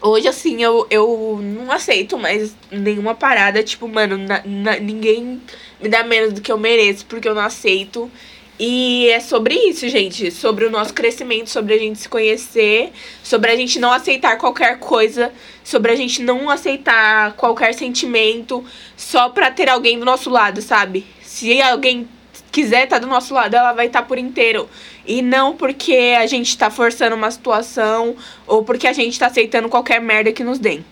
[0.00, 3.62] hoje, assim, eu, eu não aceito mais nenhuma parada.
[3.62, 5.40] Tipo, mano, na, na, ninguém
[5.80, 8.10] me dá menos do que eu mereço, porque eu não aceito.
[8.58, 10.30] E é sobre isso, gente.
[10.30, 12.90] Sobre o nosso crescimento, sobre a gente se conhecer,
[13.22, 15.30] sobre a gente não aceitar qualquer coisa,
[15.62, 18.64] sobre a gente não aceitar qualquer sentimento
[18.96, 21.04] só pra ter alguém do nosso lado, sabe?
[21.22, 22.08] Se alguém
[22.50, 24.68] quiser estar do nosso lado, ela vai estar por inteiro.
[25.06, 28.16] E não porque a gente tá forçando uma situação
[28.46, 30.82] ou porque a gente tá aceitando qualquer merda que nos deem.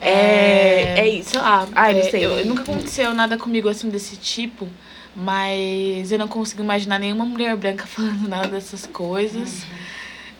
[0.00, 1.38] É, é isso.
[1.38, 2.24] Ah, Ai, não é, sei.
[2.24, 4.68] eu- nunca aconteceu nada comigo assim desse tipo,
[5.14, 9.64] mas eu não consigo imaginar nenhuma mulher branca falando nada dessas coisas.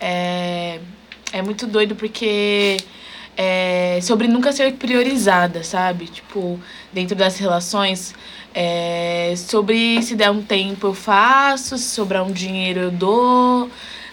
[0.01, 0.81] É,
[1.33, 2.79] é muito doido porque
[3.37, 6.07] é sobre nunca ser priorizada, sabe?
[6.07, 6.61] Tipo,
[6.93, 8.15] dentro das relações,
[8.55, 13.71] é, sobre se der um tempo eu faço, se sobrar um dinheiro eu dou,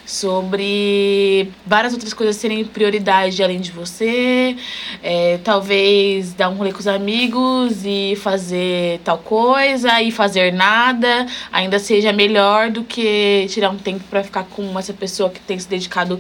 [0.10, 4.56] sobre várias outras coisas serem prioridade além de você,
[5.04, 11.28] é, talvez dar um rolê com os amigos e fazer tal coisa e fazer nada
[11.52, 15.60] ainda seja melhor do que tirar um tempo pra ficar com essa pessoa que tem
[15.60, 16.20] se dedicado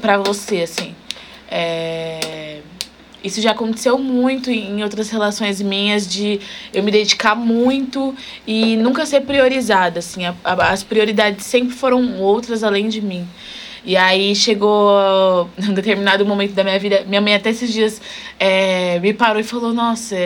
[0.00, 0.94] pra você, assim.
[1.48, 2.20] É,
[3.22, 6.40] Isso já aconteceu muito em outras relações minhas de
[6.72, 8.14] eu me dedicar muito
[8.46, 10.24] e nunca ser priorizada, assim.
[10.24, 13.26] A- a- as prioridades sempre foram outras além de mim.
[13.84, 18.00] E aí chegou um determinado momento da minha vida, minha mãe até esses dias
[18.38, 20.16] é, me parou e falou, nossa,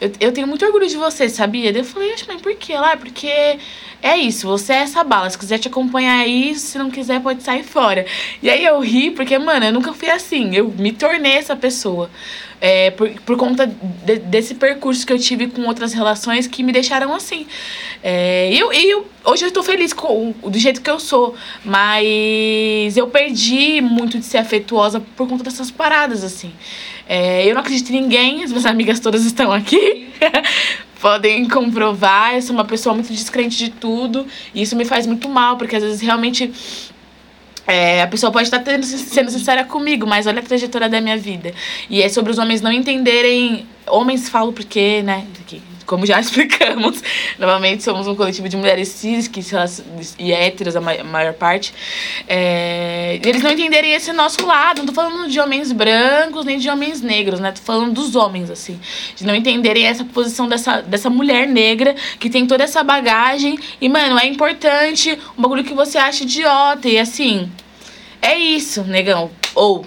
[0.00, 1.72] eu, eu tenho muito orgulho de você, sabia?
[1.72, 2.76] Daí eu falei, "Oxe, mãe, por quê?
[2.76, 3.58] Lá, "É porque
[4.02, 5.28] é isso, você é essa bala.
[5.30, 8.04] Se quiser te acompanhar isso, se não quiser, pode sair fora.
[8.42, 10.54] E aí eu ri, porque, mano, eu nunca fui assim.
[10.54, 12.10] Eu me tornei essa pessoa.
[12.60, 16.72] É, por, por conta de- desse percurso que eu tive com outras relações que me
[16.72, 17.46] deixaram assim.
[18.02, 23.06] É, eu, eu, hoje eu tô feliz com, do jeito que eu sou, mas eu
[23.08, 26.52] perdi muito de ser afetuosa por conta dessas paradas, assim.
[27.08, 30.08] É, eu não acredito em ninguém, as minhas amigas todas estão aqui.
[31.00, 34.26] Podem comprovar, eu sou uma pessoa muito descrente de tudo.
[34.54, 36.50] E isso me faz muito mal, porque às vezes realmente
[37.66, 41.16] é, a pessoa pode estar tendo- sendo sincera comigo, mas olha a trajetória da minha
[41.16, 41.52] vida.
[41.90, 43.66] E é sobre os homens não entenderem.
[43.86, 45.24] Homens falo porque, né?
[45.86, 47.02] Como já explicamos,
[47.38, 49.40] normalmente somos um coletivo de mulheres cis que
[50.18, 51.72] e héteros, a ma- maior parte.
[52.28, 54.78] É, eles não entenderem esse nosso lado.
[54.78, 57.52] Não tô falando de homens brancos nem de homens negros, né?
[57.52, 58.78] Tô falando dos homens, assim.
[59.14, 63.58] De não entenderem essa posição dessa, dessa mulher negra que tem toda essa bagagem.
[63.80, 66.88] E, mano, é importante um bagulho que você acha idiota.
[66.88, 67.50] E assim,
[68.20, 69.30] é isso, negão.
[69.54, 69.86] Ou.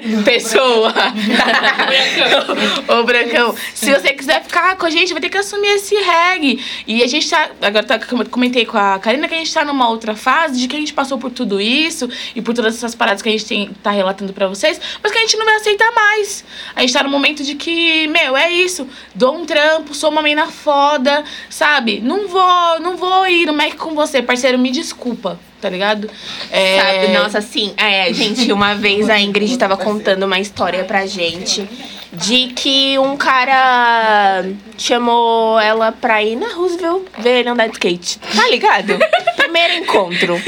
[0.24, 0.92] Pessoa.
[2.88, 3.54] Ô, Brancão.
[3.74, 6.62] Se você quiser ficar com a gente, vai ter que assumir esse reggae.
[6.86, 7.50] E a gente tá.
[7.60, 7.98] Agora tá,
[8.30, 10.92] comentei com a Karina que a gente tá numa outra fase de que a gente
[10.92, 14.32] passou por tudo isso e por todas essas paradas que a gente tem, tá relatando
[14.32, 16.44] pra vocês, mas que a gente não vai aceitar mais.
[16.74, 18.86] A gente tá no momento de que, meu, é isso.
[19.14, 22.00] Dou um trampo, sou uma mina foda, sabe?
[22.00, 25.38] Não vou, não vou ir no Mac com você, parceiro, me desculpa.
[25.62, 26.10] Tá ligado?
[26.50, 26.80] É...
[26.80, 31.68] Sabe, nossa, assim, é, gente, uma vez a Ingrid tava contando uma história pra gente
[32.12, 34.44] de que um cara
[34.76, 38.18] chamou ela pra ir na Roosevelt ver ele andar de skate.
[38.18, 38.98] Tá ligado?
[39.36, 40.40] Primeiro encontro.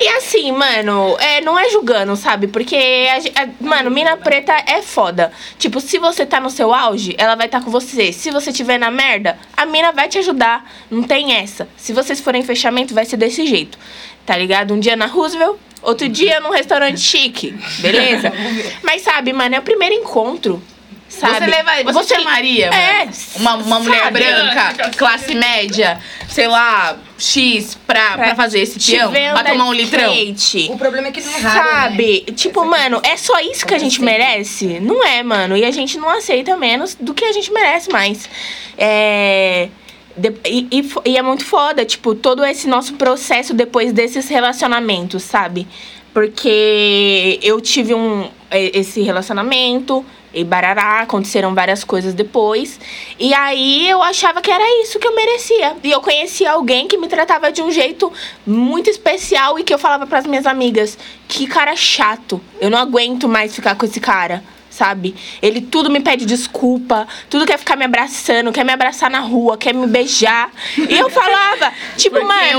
[0.00, 2.48] E assim, mano, é, não é julgando, sabe?
[2.48, 5.30] Porque, a a- mano, mina preta é foda.
[5.56, 8.12] Tipo, se você tá no seu auge, ela vai estar tá com você.
[8.12, 10.68] Se você tiver na merda, a mina vai te ajudar.
[10.90, 11.68] Não tem essa.
[11.76, 13.78] Se vocês forem em fechamento, vai ser desse jeito.
[14.26, 14.74] Tá ligado?
[14.74, 17.54] Um dia na Roosevelt, outro dia num restaurante chique.
[17.78, 18.32] Beleza?
[18.82, 20.62] Mas sabe, mano, é o primeiro encontro.
[21.08, 21.38] Sabe?
[21.38, 24.18] Você, leva, você, chamaria É, mano, uma, uma mulher sabe?
[24.18, 29.12] branca, classe média, sei lá, X, pra, pra fazer esse peão?
[29.32, 30.12] Pra tomar um litrão?
[30.12, 30.72] skate.
[30.72, 31.72] O problema é que não é raro, né?
[31.80, 32.20] Sabe?
[32.34, 34.80] Tipo, mano, é só isso que a gente merece?
[34.80, 35.56] Não é, mano.
[35.56, 38.28] E a gente não aceita menos do que a gente merece mais.
[38.76, 39.68] É.
[40.16, 45.22] de- e, e e é muito foda, tipo, todo esse nosso processo depois desses relacionamentos,
[45.22, 45.66] sabe?
[46.12, 52.78] Porque eu tive um esse relacionamento e barará, aconteceram várias coisas depois.
[53.18, 55.76] E aí eu achava que era isso que eu merecia.
[55.82, 58.12] E eu conhecia alguém que me tratava de um jeito
[58.46, 60.96] muito especial e que eu falava pras minhas amigas:
[61.26, 62.40] que cara chato.
[62.60, 64.42] Eu não aguento mais ficar com esse cara.
[64.74, 65.14] Sabe?
[65.40, 69.56] Ele tudo me pede desculpa, tudo quer ficar me abraçando, quer me abraçar na rua,
[69.56, 70.50] quer me beijar.
[70.76, 72.58] E eu falava, tipo, Porque mano.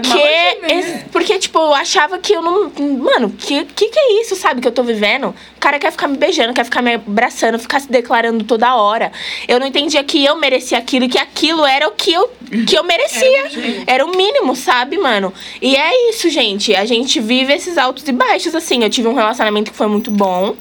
[0.00, 2.72] porque, esse- porque, tipo, eu achava que eu não.
[2.98, 4.60] Mano, que, que que é isso, sabe?
[4.60, 5.28] Que eu tô vivendo?
[5.56, 9.12] O cara quer ficar me beijando, quer ficar me abraçando, ficar se declarando toda hora.
[9.46, 12.28] Eu não entendia que eu merecia aquilo e que aquilo era o que eu,
[12.66, 13.44] que eu merecia.
[13.86, 15.32] Era o mínimo, sabe, mano?
[15.60, 16.74] E é isso, gente.
[16.74, 18.82] A gente vive esses altos e baixos, assim.
[18.82, 20.56] Eu tive um relacionamento que foi muito bom.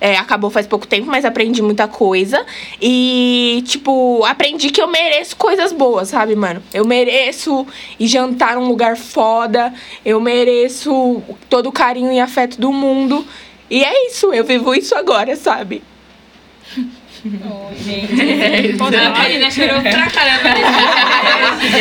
[0.00, 2.44] É, acabou faz pouco tempo, mas aprendi muita coisa.
[2.80, 6.62] E, tipo, aprendi que eu mereço coisas boas, sabe, mano?
[6.72, 7.66] Eu mereço
[7.98, 9.72] ir jantar num lugar foda.
[10.04, 13.26] Eu mereço todo o carinho e afeto do mundo.
[13.68, 15.82] E é isso, eu vivo isso agora, sabe?
[19.06, 20.48] A Karina chorou pra caramba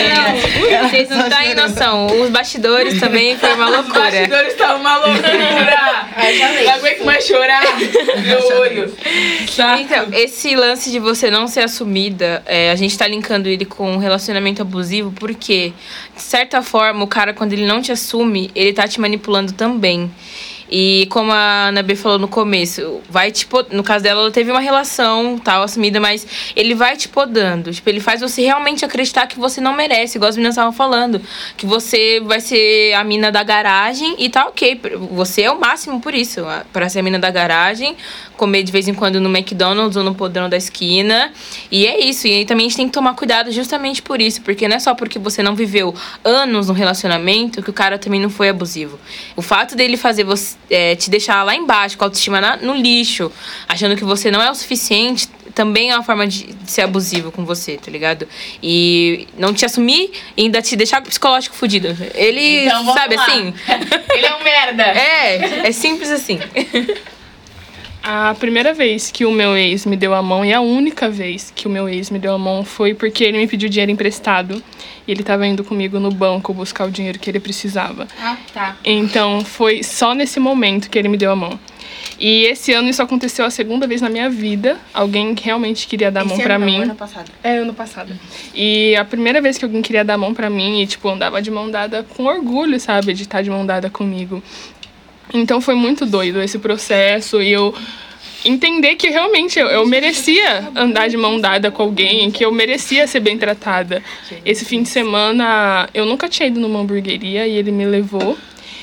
[0.10, 2.08] Não, Vocês não têm noção.
[2.22, 4.00] Os bastidores também foi uma loucura.
[4.00, 5.30] Os bastidores estavam uma loucura.
[6.66, 7.64] Não aguento mais chorar.
[8.22, 8.94] Meu olho.
[9.56, 9.80] Tá.
[9.80, 13.94] Então, esse lance de você não ser assumida, é, a gente tá linkando ele com
[13.94, 15.74] um relacionamento abusivo, porque,
[16.16, 20.12] de certa forma, o cara, quando ele não te assume, ele tá te manipulando também.
[20.72, 23.76] E como a Ana B falou no começo, vai te pod...
[23.76, 27.72] no caso dela, ela teve uma relação tal assumida, mas ele vai te podando.
[27.74, 31.22] Tipo, ele faz você realmente acreditar que você não merece, igual as meninas estavam falando,
[31.58, 34.80] que você vai ser a mina da garagem e tá OK,
[35.12, 37.96] você é o máximo por isso, para ser a mina da garagem,
[38.38, 41.32] comer de vez em quando no McDonald's ou no podrão da esquina.
[41.72, 42.28] E é isso.
[42.28, 44.80] E aí também a gente tem que tomar cuidado justamente por isso, porque não é
[44.80, 49.00] só porque você não viveu anos no relacionamento que o cara também não foi abusivo.
[49.36, 52.76] O fato dele fazer você é, te deixar lá embaixo, com a autoestima na, no
[52.76, 53.32] lixo,
[53.68, 57.32] achando que você não é o suficiente, também é uma forma de, de, ser abusivo
[57.32, 58.28] com você, tá ligado?
[58.64, 61.98] E não te assumir e ainda te deixar psicológico fudido.
[62.14, 63.24] Ele, então, sabe lá.
[63.24, 63.54] assim?
[64.16, 64.84] Ele é um merda.
[64.84, 66.40] É, é simples assim.
[68.12, 71.54] A primeira vez que o meu ex me deu a mão e a única vez
[71.56, 74.64] que o meu ex me deu a mão foi porque ele me pediu dinheiro emprestado
[75.08, 78.08] e ele estava indo comigo no banco buscar o dinheiro que ele precisava.
[78.20, 78.78] Ah, tá.
[78.84, 81.60] Então foi só nesse momento que ele me deu a mão.
[82.20, 84.80] E esse ano isso aconteceu a segunda vez na minha vida.
[84.92, 86.82] Alguém realmente queria dar a mão Esse pra ano, mim.
[86.82, 87.32] Ano passado.
[87.44, 88.20] É, ano passado.
[88.56, 91.42] E a primeira vez que alguém queria dar a mão pra mim e, tipo, andava
[91.42, 93.14] de mão dada com orgulho, sabe?
[93.14, 94.42] De estar de mão dada comigo.
[95.34, 97.74] Então foi muito doido esse processo e eu
[98.44, 103.06] entender que realmente eu, eu merecia andar de mão dada com alguém, que eu merecia
[103.06, 104.02] ser bem tratada.
[104.46, 108.38] Esse fim de semana eu nunca tinha ido numa hamburgueria e ele me levou.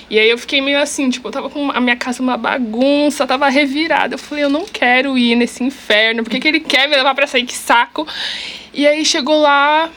[0.09, 3.27] E aí eu fiquei meio assim, tipo, eu tava com a minha casa uma bagunça,
[3.27, 4.15] tava revirada.
[4.15, 7.15] Eu falei, eu não quero ir nesse inferno, por que, que ele quer me levar
[7.15, 7.45] pra sair?
[7.45, 8.07] Que saco!
[8.73, 9.91] E aí chegou lá,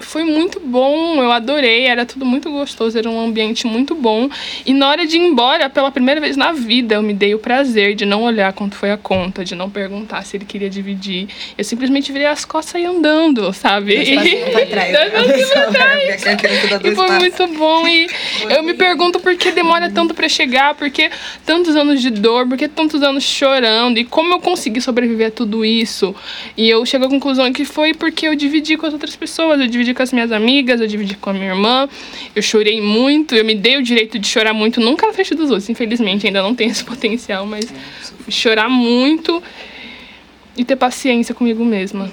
[0.00, 4.28] foi muito bom, eu adorei, era tudo muito gostoso, era um ambiente muito bom.
[4.64, 7.38] E na hora de ir embora, pela primeira vez na vida, eu me dei o
[7.38, 11.28] prazer de não olhar quanto foi a conta, de não perguntar se ele queria dividir.
[11.56, 13.96] Eu simplesmente virei as costas e andando, sabe?
[13.96, 14.90] Passinhos pra trás.
[14.92, 17.86] Pra dá E foi muito bom.
[17.86, 18.08] E
[18.50, 21.10] eu me pergunto por que demora tanto pra chegar, por que
[21.44, 25.30] tantos anos de dor, por que tantos anos chorando, e como eu consegui sobreviver a
[25.30, 26.14] tudo isso.
[26.56, 29.66] E eu chego à conclusão que foi porque eu dividi com as outras pessoas, eu
[29.66, 31.88] dividi com as minhas amigas, eu dividi com a minha irmã,
[32.34, 35.50] eu chorei muito, eu me dei o direito de chorar muito, nunca na frente dos
[35.50, 37.72] outros, infelizmente, ainda não tenho esse potencial, mas
[38.28, 39.42] chorar muito
[40.56, 42.10] e ter paciência comigo mesma.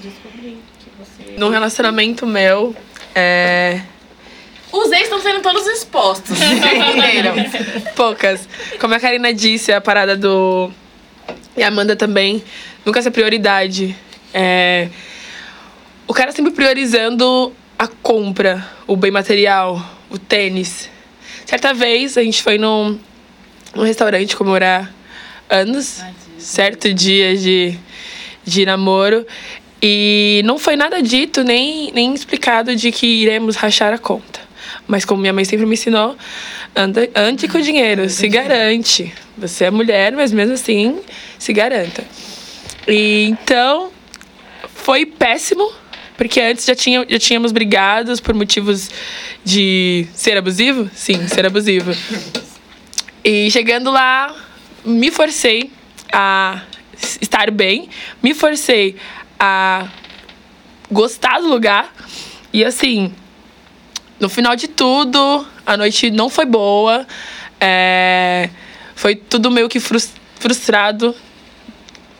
[1.36, 2.74] Num relacionamento meu,
[3.14, 3.80] é.
[4.72, 6.36] Os ex estão sendo todos expostos.
[6.42, 7.34] Entenderam?
[7.94, 8.48] Poucas.
[8.80, 10.70] Como a Karina disse, a parada do.
[11.56, 12.42] E a Amanda também.
[12.84, 13.96] Nunca ser prioridade.
[14.32, 14.88] É...
[16.06, 20.90] O cara sempre priorizando a compra, o bem material, o tênis.
[21.44, 22.98] Certa vez a gente foi num,
[23.74, 24.92] num restaurante comemorar
[25.48, 26.02] anos,
[26.38, 27.78] certo dia de,
[28.44, 29.26] de namoro.
[29.82, 34.40] E não foi nada dito, nem, nem explicado de que iremos rachar a conta.
[34.86, 36.16] Mas como minha mãe sempre me ensinou,
[36.74, 39.12] anda, ande com o dinheiro, se garante.
[39.36, 41.00] Você é mulher, mas mesmo assim,
[41.38, 42.04] se garanta.
[42.86, 43.90] E então,
[44.74, 45.70] foi péssimo,
[46.16, 48.90] porque antes já, tinha, já tínhamos brigados por motivos
[49.44, 50.88] de ser abusivo?
[50.94, 51.92] Sim, ser abusivo.
[53.24, 54.34] E chegando lá,
[54.84, 55.70] me forcei
[56.12, 56.62] a
[57.20, 57.88] estar bem,
[58.22, 58.96] me forcei
[59.38, 59.88] a
[60.90, 61.92] gostar do lugar.
[62.52, 63.12] E assim,
[64.20, 67.06] no final de tudo, a noite não foi boa.
[67.60, 68.50] É,
[68.94, 71.14] foi tudo meio que frus- frustrado.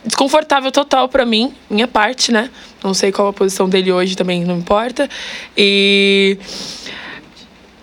[0.05, 2.49] Desconfortável total pra mim, minha parte, né?
[2.83, 5.09] Não sei qual a posição dele hoje também, não importa.
[5.57, 6.37] E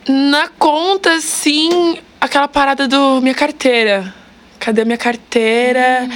[0.09, 4.15] na conta, sim, aquela parada do minha carteira.
[4.59, 6.09] Cadê a minha carteira?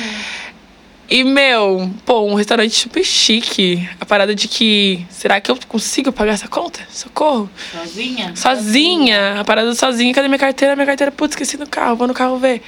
[1.08, 3.88] E, meu, pô, um restaurante super chique.
[4.00, 5.06] A parada de que.
[5.08, 6.80] Será que eu consigo pagar essa conta?
[6.90, 7.48] Socorro.
[7.72, 8.32] Sozinha?
[8.34, 9.40] Sozinha.
[9.40, 10.12] A parada sozinha.
[10.12, 10.74] Cadê minha carteira?
[10.74, 11.94] Minha carteira, putz, esqueci no carro.
[11.94, 12.60] Vou no carro ver.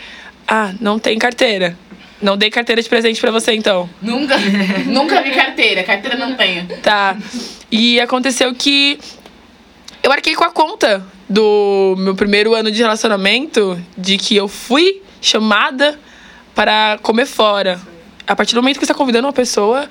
[0.47, 1.77] Ah, não tem carteira.
[2.21, 3.89] Não dei carteira de presente pra você, então.
[4.03, 4.37] Nunca,
[4.87, 5.85] nunca vi carteira.
[5.85, 6.67] Carteira não tenho.
[6.83, 7.17] Tá.
[7.71, 8.99] E aconteceu que
[10.03, 15.03] eu arquei com a conta do meu primeiro ano de relacionamento, de que eu fui
[15.21, 15.99] chamada
[16.55, 17.81] para comer fora.
[18.27, 19.89] A partir do momento que você está convidando uma pessoa,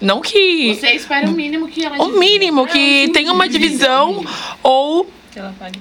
[0.00, 0.74] não que.
[0.74, 4.24] Você espera o mínimo que ela O mínimo, que tenha uma divisão
[4.62, 5.08] ou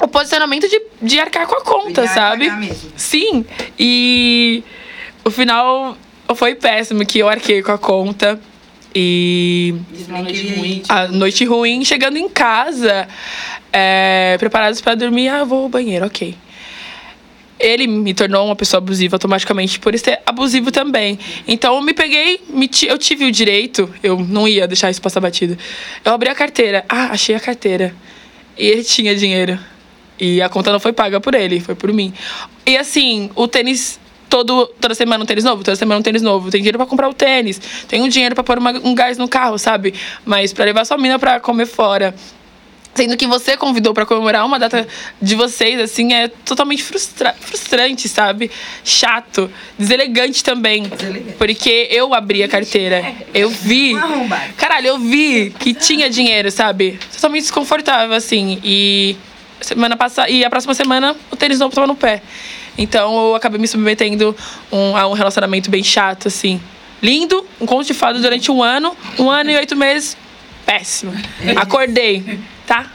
[0.02, 2.52] o posicionamento de, de arcar com a conta, Cuidar sabe?
[2.96, 3.46] Sim.
[3.80, 4.64] E
[5.28, 5.98] o final
[6.36, 8.40] foi péssimo, que eu arquei com a conta.
[8.96, 9.76] E
[10.08, 10.84] Uma noite ruim.
[10.90, 13.08] a noite ruim, chegando em casa,
[13.72, 16.34] é, preparados pra dormir, ah, vou ao banheiro, ok.
[17.60, 21.20] Ele me tornou uma pessoa abusiva automaticamente por ser abusivo também.
[21.48, 25.20] Então eu me peguei, me eu tive o direito, eu não ia deixar isso passar
[25.20, 25.58] batido.
[26.06, 27.94] Eu abri a carteira, ah, achei a carteira.
[28.58, 29.60] E ele tinha dinheiro.
[30.20, 32.14] E a conta não foi paga por ele, foi por mim.
[32.66, 34.00] E assim, o tênis.
[34.30, 36.52] Todo, toda semana um tênis novo, toda semana um tênis novo.
[36.52, 39.28] Tem dinheiro pra comprar o tênis, tem um dinheiro pra pôr uma- um gás no
[39.28, 39.94] carro, sabe?
[40.26, 42.14] Mas pra levar sua mina pra comer fora.
[42.94, 44.88] Sendo que você convidou pra comemorar uma data
[45.22, 48.50] de vocês, assim, é totalmente frustra frustrante, sabe?
[48.84, 50.84] Chato, deselegante também.
[51.38, 53.94] Porque eu abri a carteira, eu vi.
[54.58, 57.00] Caralho, eu vi que tinha dinheiro, sabe?
[57.14, 58.60] Totalmente desconfortável, assim.
[58.64, 59.16] E
[59.62, 60.30] semana passada.
[60.32, 62.24] E a próxima semana o tênis novo tava no pé.
[62.78, 64.36] Então eu acabei me submetendo
[64.72, 66.62] um- a um relacionamento bem chato, assim.
[67.02, 70.18] Lindo, um conto de fada durante um ano, um ano e oito meses.
[70.66, 71.14] Péssimo.
[71.56, 72.92] Acordei, tá?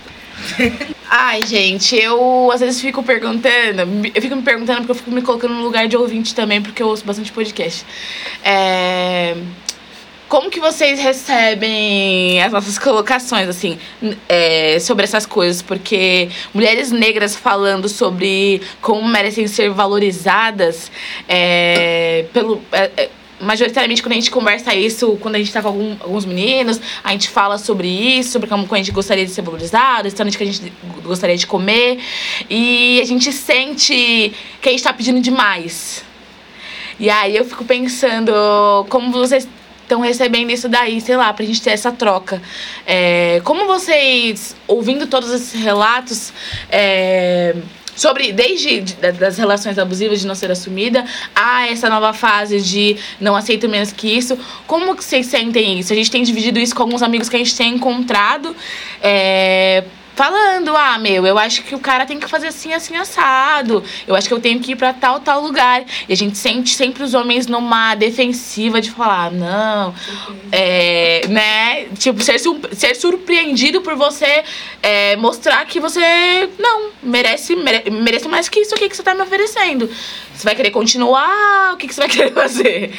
[1.09, 3.83] Ai, gente, eu às vezes fico perguntando,
[4.15, 6.83] eu fico me perguntando porque eu fico me colocando no lugar de ouvinte também, porque
[6.83, 7.85] eu ouço bastante podcast.
[8.43, 9.37] É,
[10.33, 13.79] Como que vocês recebem as nossas colocações, assim,
[14.27, 15.61] é, sobre essas coisas?
[15.61, 20.91] Porque mulheres negras falando sobre como merecem ser valorizadas
[21.29, 22.63] é, pelo.
[22.73, 23.11] é, é,
[23.43, 27.13] majoritariamente quando a gente conversa isso, quando a gente tá com algum- alguns meninos, a
[27.13, 30.45] gente fala sobre isso, sobre como como a gente gostaria de ser valorizado, restaurante que
[30.45, 30.73] a gente
[31.05, 31.99] gostaria de comer.
[32.49, 36.03] E a gente sente que a gente tá pedindo demais.
[36.99, 38.33] E aí eu fico pensando
[38.89, 39.47] como vocês
[39.93, 42.41] estão recebendo isso daí, sei lá, pra gente ter essa troca.
[42.87, 46.33] É, como vocês, ouvindo todos esses relatos,
[46.71, 47.55] é,
[47.95, 51.05] sobre desde de- da- das relações abusivas de não ser assumida
[51.37, 55.93] a essa nova fase de não aceito menos que isso, como que vocês sentem isso?
[55.93, 58.57] A gente tem dividido isso com alguns amigos que a gente tem encontrado.
[59.03, 59.85] é,
[60.15, 63.83] Falando, ah, meu, eu acho que o cara tem que fazer assim, assim, assado.
[64.07, 65.85] Eu acho que eu tenho que ir pra tal, tal lugar.
[66.09, 69.95] E a gente sente sempre os homens numa defensiva de falar, não,
[70.51, 71.85] é, né?
[71.99, 72.39] Tipo, ser,
[72.73, 74.45] ser surpreendido por você
[74.83, 79.15] é, mostrar que você, não, merece, mere, merece mais que isso aqui que você tá
[79.15, 79.89] me oferecendo.
[80.35, 81.75] Você vai querer continuar?
[81.75, 82.93] O que, que você vai querer fazer?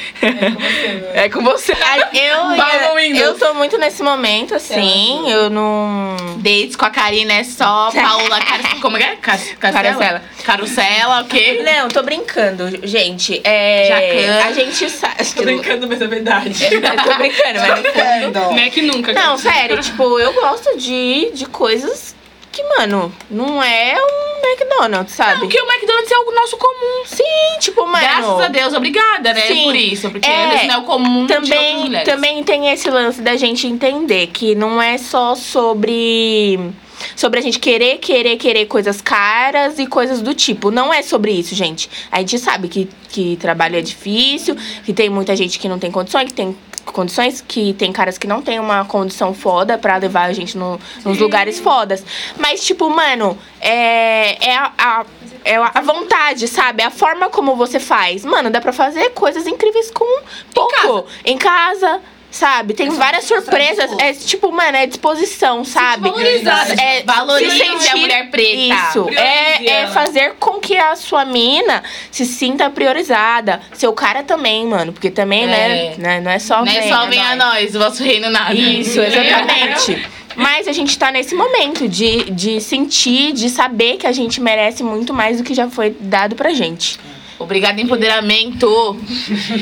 [1.14, 1.74] É com você.
[2.14, 3.18] Eu, Vamos indo.
[3.18, 5.30] eu tô muito nesse momento, assim.
[5.30, 6.16] Eu não.
[6.38, 8.80] Dates com a Karina é só Paula Car...
[8.80, 9.16] Como é que é?
[9.16, 9.38] Car...
[9.58, 10.22] Carusela.
[10.42, 11.62] Carusela, ok?
[11.62, 13.42] Não, tô brincando, gente.
[13.44, 14.48] É, Jacan.
[14.48, 15.24] a gente sabe.
[15.34, 16.54] Tô brincando, mas é verdade.
[16.64, 18.54] tô brincando, mas no fundo.
[18.54, 19.12] Mac nunca.
[19.12, 22.16] Não, sério, tipo, eu gosto de, de coisas
[22.50, 25.40] que, mano, não é um McDonald's, sabe?
[25.40, 27.04] Porque o McDonald's é o nosso comum.
[27.04, 27.98] Sim, tipo, mano.
[27.98, 29.42] Graças a Deus, obrigada, né?
[29.42, 29.64] Sim.
[29.64, 30.10] Por isso.
[30.10, 34.54] Porque É, não é o comum também, também tem esse lance da gente entender que
[34.54, 36.72] não é só sobre
[37.16, 40.70] sobre a gente querer, querer, querer coisas caras e coisas do tipo.
[40.70, 41.90] Não é sobre isso, gente.
[42.10, 45.90] A gente sabe que, que trabalho é difícil, que tem muita gente que não tem
[45.90, 50.24] condições, que tem condições, que tem caras que não tem uma condição foda pra levar
[50.24, 52.04] a gente no- nos lugares fodas.
[52.38, 55.06] Mas, tipo, mano, é, é a, a-
[55.46, 56.82] é a vontade, sabe?
[56.82, 58.24] A forma como você faz.
[58.24, 60.22] Mano, dá pra fazer coisas incríveis com
[60.54, 61.06] pouco.
[61.24, 62.00] Em casa.
[62.34, 62.74] Sabe?
[62.74, 63.92] Tem várias surpresas.
[63.96, 66.08] É tipo, mano, é disposição, sabe?
[66.10, 66.74] valorizada.
[66.82, 68.74] É, Valorize se a sentir- mulher preta.
[68.88, 69.08] Isso.
[69.10, 71.80] É, é fazer com que a sua mina
[72.10, 73.60] se sinta priorizada.
[73.72, 74.92] Seu cara também, mano.
[74.92, 75.96] Porque também, né, É.
[75.96, 76.20] né?
[76.20, 77.54] Não é só Não é vem só a vem a nós.
[77.72, 78.52] nós, o vosso reino nada.
[78.52, 80.04] Isso, exatamente.
[80.34, 84.82] Mas a gente tá nesse momento de, de sentir, de saber que a gente merece
[84.82, 86.98] muito mais do que já foi dado pra gente.
[87.38, 88.98] Obrigada, empoderamento.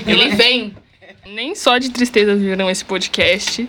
[0.07, 0.75] Ele vem.
[1.27, 3.69] Nem só de tristeza viram esse podcast,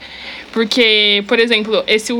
[0.51, 2.11] porque, por exemplo, esse,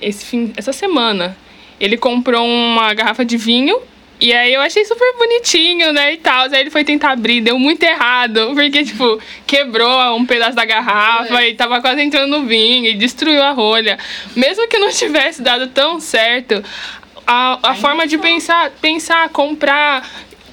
[0.00, 1.36] esse fim, essa semana,
[1.80, 3.80] ele comprou uma garrafa de vinho
[4.20, 6.44] e aí eu achei super bonitinho, né, e tal.
[6.44, 11.44] Aí ele foi tentar abrir, deu muito errado, porque, tipo, quebrou um pedaço da garrafa
[11.44, 13.98] e tava quase entrando no vinho e destruiu a rolha.
[14.36, 16.62] Mesmo que não tivesse dado tão certo,
[17.26, 20.08] a, a forma de pensar, pensar, comprar,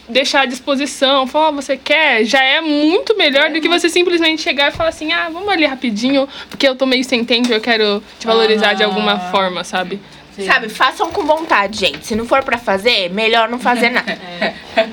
[0.10, 4.42] deixar à disposição, falar, "Ah, você quer, já é muito melhor do que você simplesmente
[4.42, 7.62] chegar e falar assim, ah, vamos ali rapidinho, porque eu tô meio sem tempo, eu
[7.62, 10.00] quero te valorizar de alguma forma, sabe?
[10.46, 12.06] Sabe, façam com vontade, gente.
[12.06, 14.18] Se não for pra fazer, melhor não fazer nada.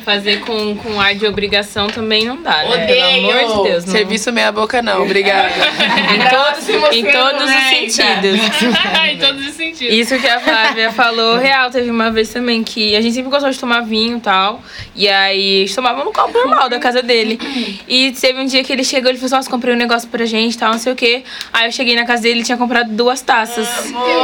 [0.04, 2.84] Fazer com, com ar de obrigação também não dá, né?
[2.84, 3.28] Odeio!
[3.28, 3.84] Pelo amor de Deus.
[3.84, 3.92] Não.
[3.92, 5.52] Serviço meia boca não, obrigada.
[6.06, 8.40] Em todos, em todos os sentidos.
[9.10, 9.94] em todos os sentidos.
[9.94, 13.50] Isso que a Flávia falou, real, teve uma vez também que a gente sempre gostou
[13.50, 14.62] de tomar vinho e tal.
[14.94, 17.38] E aí a gente tomava no copo normal da casa dele.
[17.86, 20.54] E teve um dia que ele chegou e falou: Nossa, comprei um negócio pra gente
[20.54, 21.22] e tal, não sei o quê.
[21.52, 23.68] Aí eu cheguei na casa dele e tinha comprado duas taças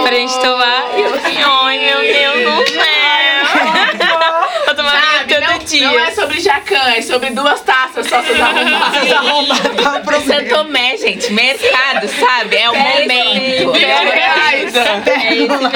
[0.02, 0.98] pra gente tomar.
[0.98, 2.82] E eu ai meu Deus do céu.
[4.66, 5.24] Eu tomava
[5.80, 5.98] não, dia.
[6.00, 10.24] não é sobre jacan, é sobre duas taças só seus arrombados.
[10.26, 12.56] Santo Tomé, gente, mercado, sabe?
[12.56, 13.76] É o momento.
[13.76, 15.70] É esse mesmo.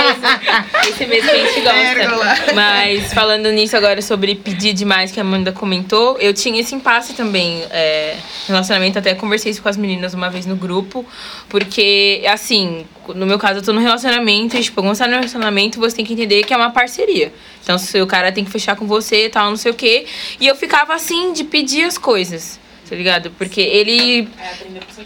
[0.88, 2.54] Esse mesmo que a gente gosta.
[2.54, 7.14] Mas falando nisso agora sobre pedir demais, que a Amanda comentou, eu tinha esse impasse
[7.14, 7.64] também.
[7.70, 8.16] É,
[8.46, 11.04] relacionamento, até conversei isso com as meninas uma vez no grupo.
[11.48, 15.16] Porque, assim, no meu caso, eu tô no relacionamento, e, tipo, quando você tá no
[15.16, 17.32] relacionamento, você tem que entender que é uma parceria.
[17.66, 20.06] Então, se o cara tem que fechar com você e tal, não sei o quê.
[20.38, 22.60] E eu ficava assim, de pedir as coisas.
[22.88, 23.32] Tá ligado?
[23.32, 24.28] Porque ele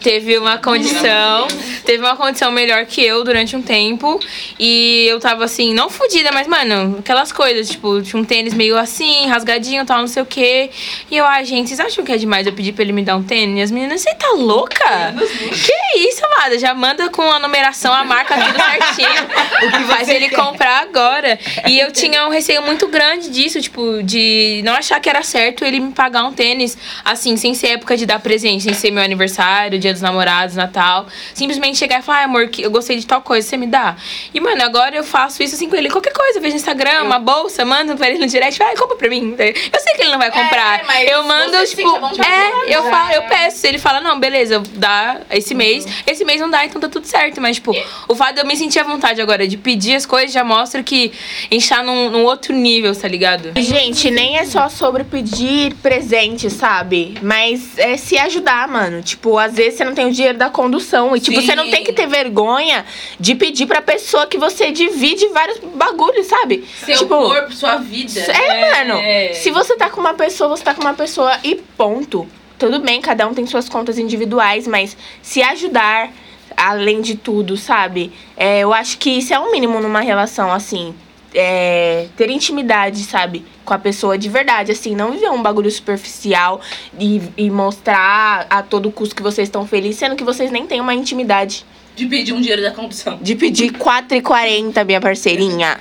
[0.02, 1.48] teve uma condição,
[1.84, 4.20] teve uma condição melhor que eu durante um tempo.
[4.58, 8.76] E eu tava assim, não fodida, mas, mano, aquelas coisas, tipo, tinha um tênis meio
[8.76, 10.70] assim, rasgadinho tal, não sei o quê.
[11.10, 13.16] E eu, ai, gente, vocês acham que é demais eu pedir pra ele me dar
[13.16, 13.58] um tênis?
[13.58, 15.14] E as meninas, você tá louca?
[15.50, 16.58] Que isso, amada?
[16.58, 19.22] Já manda com a numeração, a marca, tudo certinho.
[19.68, 21.38] o que faz ele comprar agora.
[21.66, 25.64] E eu tinha um receio muito grande disso, tipo, de não achar que era certo
[25.64, 29.02] ele me pagar um tênis, assim, sem ser época de dar presente, sem ser meu
[29.02, 31.06] aniversário, dia dos namorados, Natal.
[31.34, 33.96] Simplesmente chegar e falar, ai, amor, que eu gostei de tal coisa, você me dá?
[34.32, 35.88] E, mano, agora eu faço isso assim com ele.
[35.90, 39.08] Qualquer coisa, vejo no Instagram, uma bolsa, mando pra ele no direct, vai, compra pra
[39.08, 39.34] mim.
[39.38, 40.82] Eu sei que ele não vai comprar.
[40.86, 41.88] mas eu mando, você tipo,
[42.22, 43.66] é, eu falo, eu peço.
[43.66, 45.86] Ele fala, não, beleza, dá esse mês.
[46.06, 47.40] Esse mês não dá, então tá tudo certo.
[47.40, 47.74] Mas, tipo,
[48.08, 50.82] o fato de eu me sentir à vontade agora de pedir as coisas já mostra
[50.82, 51.12] que
[51.50, 53.52] a gente tá num, num outro nível, tá ligado?
[53.56, 57.14] Gente, nem é só sobre pedir presente, sabe?
[57.22, 59.02] Mas é se ajudar, mano.
[59.02, 61.16] Tipo, às vezes você não tem o dinheiro da condução.
[61.16, 61.46] E, tipo, Sim.
[61.46, 62.84] você não tem que ter vergonha
[63.18, 66.64] de pedir pra pessoa que você divide vários bagulhos, sabe?
[66.84, 68.20] Seu tipo, corpo, sua vida.
[68.20, 69.00] É, mano.
[69.34, 72.26] Se você tá com uma pessoa, você tá com uma pessoa e ponto.
[72.58, 76.12] Tudo bem, cada um tem suas contas individuais, mas se ajudar,
[76.56, 78.12] além de tudo, sabe?
[78.36, 80.94] É, eu acho que isso é o mínimo numa relação, assim.
[81.34, 83.44] É, ter intimidade, sabe?
[83.64, 84.94] Com a pessoa de verdade, assim.
[84.96, 86.60] Não viver um bagulho superficial
[86.98, 90.80] e, e mostrar a todo custo que vocês estão felizes, sendo que vocês nem têm
[90.80, 91.64] uma intimidade.
[91.94, 93.18] De pedir um dinheiro da condução.
[93.20, 95.78] De pedir 4,40, minha parceirinha.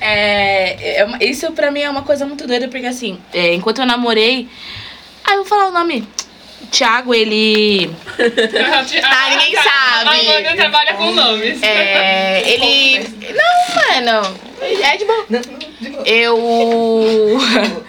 [0.00, 3.80] É, é uma- isso pra mim é uma coisa muito doida, porque assim, é, enquanto
[3.80, 4.48] eu namorei.
[5.24, 6.06] Ah, eu vou falar o nome.
[6.62, 7.90] O Thiago, ele.
[9.04, 10.08] ah, ninguém sabe.
[10.08, 11.62] A Amanda trabalha com nomes.
[11.62, 13.08] É, ele.
[13.32, 14.50] Não, mano.
[14.60, 15.26] É de boa.
[16.04, 17.38] Eu.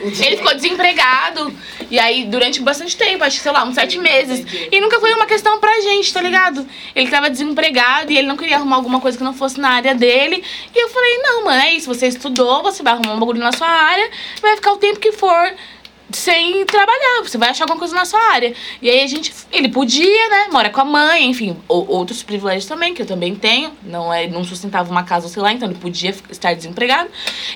[0.23, 1.53] Ele ficou desempregado.
[1.89, 4.45] E aí, durante bastante tempo, acho que, sei lá, uns sete meses.
[4.71, 6.65] E nunca foi uma questão pra gente, tá ligado?
[6.95, 9.93] Ele tava desempregado e ele não queria arrumar alguma coisa que não fosse na área
[9.93, 10.41] dele.
[10.73, 11.93] E eu falei, não, mano, é isso.
[11.93, 14.09] Você estudou, você vai arrumar um bagulho na sua área,
[14.41, 15.53] vai ficar o tempo que for
[16.13, 18.53] sem trabalhar, você vai achar alguma coisa na sua área.
[18.81, 22.65] E aí a gente, ele podia, né, mora com a mãe, enfim, ou, outros privilégios
[22.65, 25.77] também, que eu também tenho, não é, não sustentava uma casa, sei lá, então ele
[25.77, 27.09] podia estar desempregado.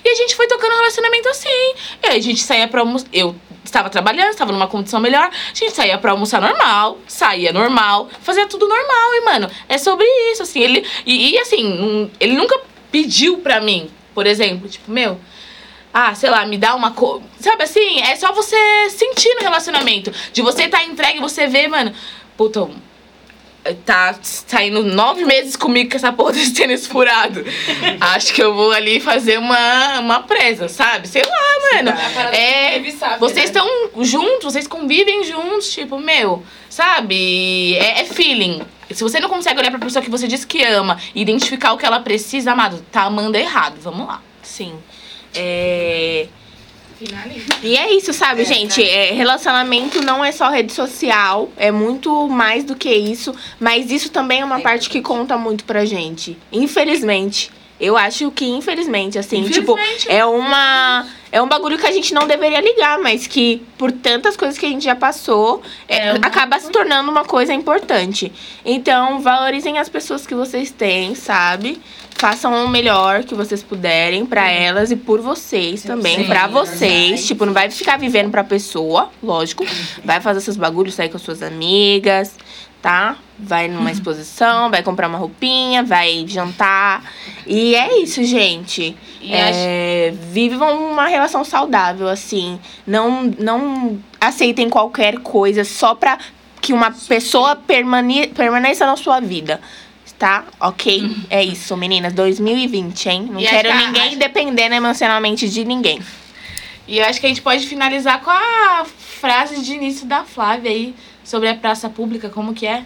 [0.03, 1.73] E a gente foi tocando um relacionamento assim.
[2.03, 5.53] E aí a gente saía pra almoçar, eu estava trabalhando, estava numa condição melhor, a
[5.53, 10.43] gente saía pra almoçar normal, saía normal, fazia tudo normal, e mano, é sobre isso,
[10.43, 12.59] assim, ele, e, e assim, ele nunca
[12.91, 15.19] pediu pra mim, por exemplo, tipo, meu,
[15.97, 17.23] ah, sei lá, me dá uma coisa.
[17.39, 18.01] Sabe assim?
[18.01, 18.57] É só você
[18.89, 20.11] sentir no relacionamento.
[20.33, 21.93] De você tá entregue, você vê, mano.
[22.35, 22.69] Puta,
[23.85, 27.45] tá saindo nove meses comigo com essa porra desse tênis furado.
[28.01, 31.07] Acho que eu vou ali fazer uma, uma presa, sabe?
[31.07, 31.91] Sei lá, mano.
[32.33, 32.77] É,
[33.17, 33.65] vocês estão
[34.01, 37.77] juntos, vocês convivem juntos, tipo, meu, sabe?
[37.77, 38.63] É, é feeling.
[38.91, 41.77] Se você não consegue olhar pra pessoa que você diz que ama e identificar o
[41.77, 43.77] que ela precisa, amado, tá amando errado.
[43.79, 44.21] Vamos lá.
[44.43, 44.77] Sim.
[45.35, 46.27] É.
[47.61, 48.81] E é isso, sabe, gente?
[48.81, 54.09] É, relacionamento não é só rede social, é muito mais do que isso, mas isso
[54.09, 56.37] também é uma parte que conta muito pra gente.
[56.51, 57.51] Infelizmente.
[57.79, 61.05] Eu acho que, infelizmente, assim, tipo, é uma.
[61.31, 64.65] É um bagulho que a gente não deveria ligar, mas que, por tantas coisas que
[64.65, 68.31] a gente já passou, é, acaba se tornando uma coisa importante.
[68.63, 71.81] Então, valorizem as pessoas que vocês têm, sabe?
[72.15, 77.25] façam o melhor que vocês puderem pra elas e por vocês também, pra vocês.
[77.27, 79.65] Tipo, não vai ficar vivendo pra pessoa, lógico.
[80.03, 82.33] Vai fazer seus bagulhos, sair com suas amigas,
[82.85, 83.17] tá?
[83.39, 87.03] Vai numa exposição, vai comprar uma roupinha, vai jantar.
[87.47, 88.95] E é isso, gente.
[89.27, 92.59] É, Vivam uma relação saudável, assim.
[92.85, 96.19] Não, não aceitem qualquer coisa só pra
[96.61, 99.59] que uma pessoa permane permaneça na sua vida.
[100.19, 100.45] Tá?
[100.59, 101.09] Ok?
[101.31, 102.13] É isso, meninas.
[102.13, 103.29] 2020, hein?
[103.31, 105.99] Não E quero ninguém dependendo emocionalmente de ninguém.
[106.87, 110.69] E eu acho que a gente pode finalizar com a frase de início da Flávia
[110.69, 110.93] aí
[111.25, 112.85] sobre a praça pública, como que é?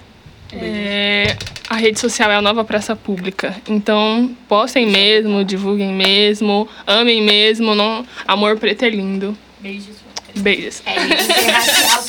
[0.51, 1.37] É,
[1.69, 3.55] a rede social é a nova praça pública.
[3.67, 7.75] Então, postem mesmo, divulguem mesmo, amem mesmo.
[7.75, 8.03] Não...
[8.25, 9.37] Amor preto é lindo.
[9.59, 9.97] Beijos.
[10.35, 10.81] Beijos.
[10.85, 12.08] É isso.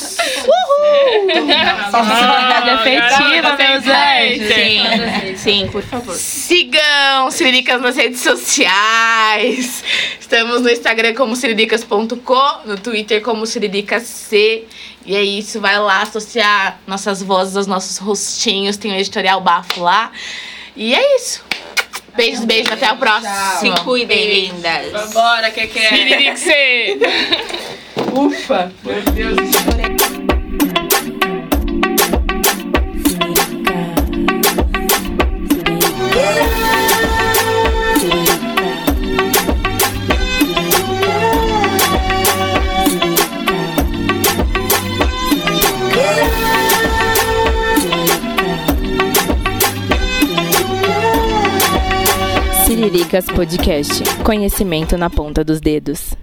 [1.91, 3.83] Sociedade afetiva, garota, meus
[4.47, 5.13] tem anjos.
[5.19, 6.15] Sim, sim, por favor.
[6.15, 9.83] Sigam Siriricas nas redes sociais.
[10.19, 14.31] Estamos no Instagram como siriricas.co, no Twitter como siriricasc.
[14.33, 18.77] E é isso, vai lá associar nossas vozes aos nossos rostinhos.
[18.77, 20.11] Tem o editorial bafo lá.
[20.75, 21.43] E é isso.
[22.15, 23.33] Beijos, beijos, até o próximo.
[23.59, 25.11] Se cuidem, lindas.
[25.13, 26.35] Bora, que que é?
[28.13, 28.71] Ufa!
[28.83, 29.37] Meu Deus.
[52.65, 54.03] Siriricas Podcast.
[54.23, 56.20] Conhecimento na ponta dos dedos.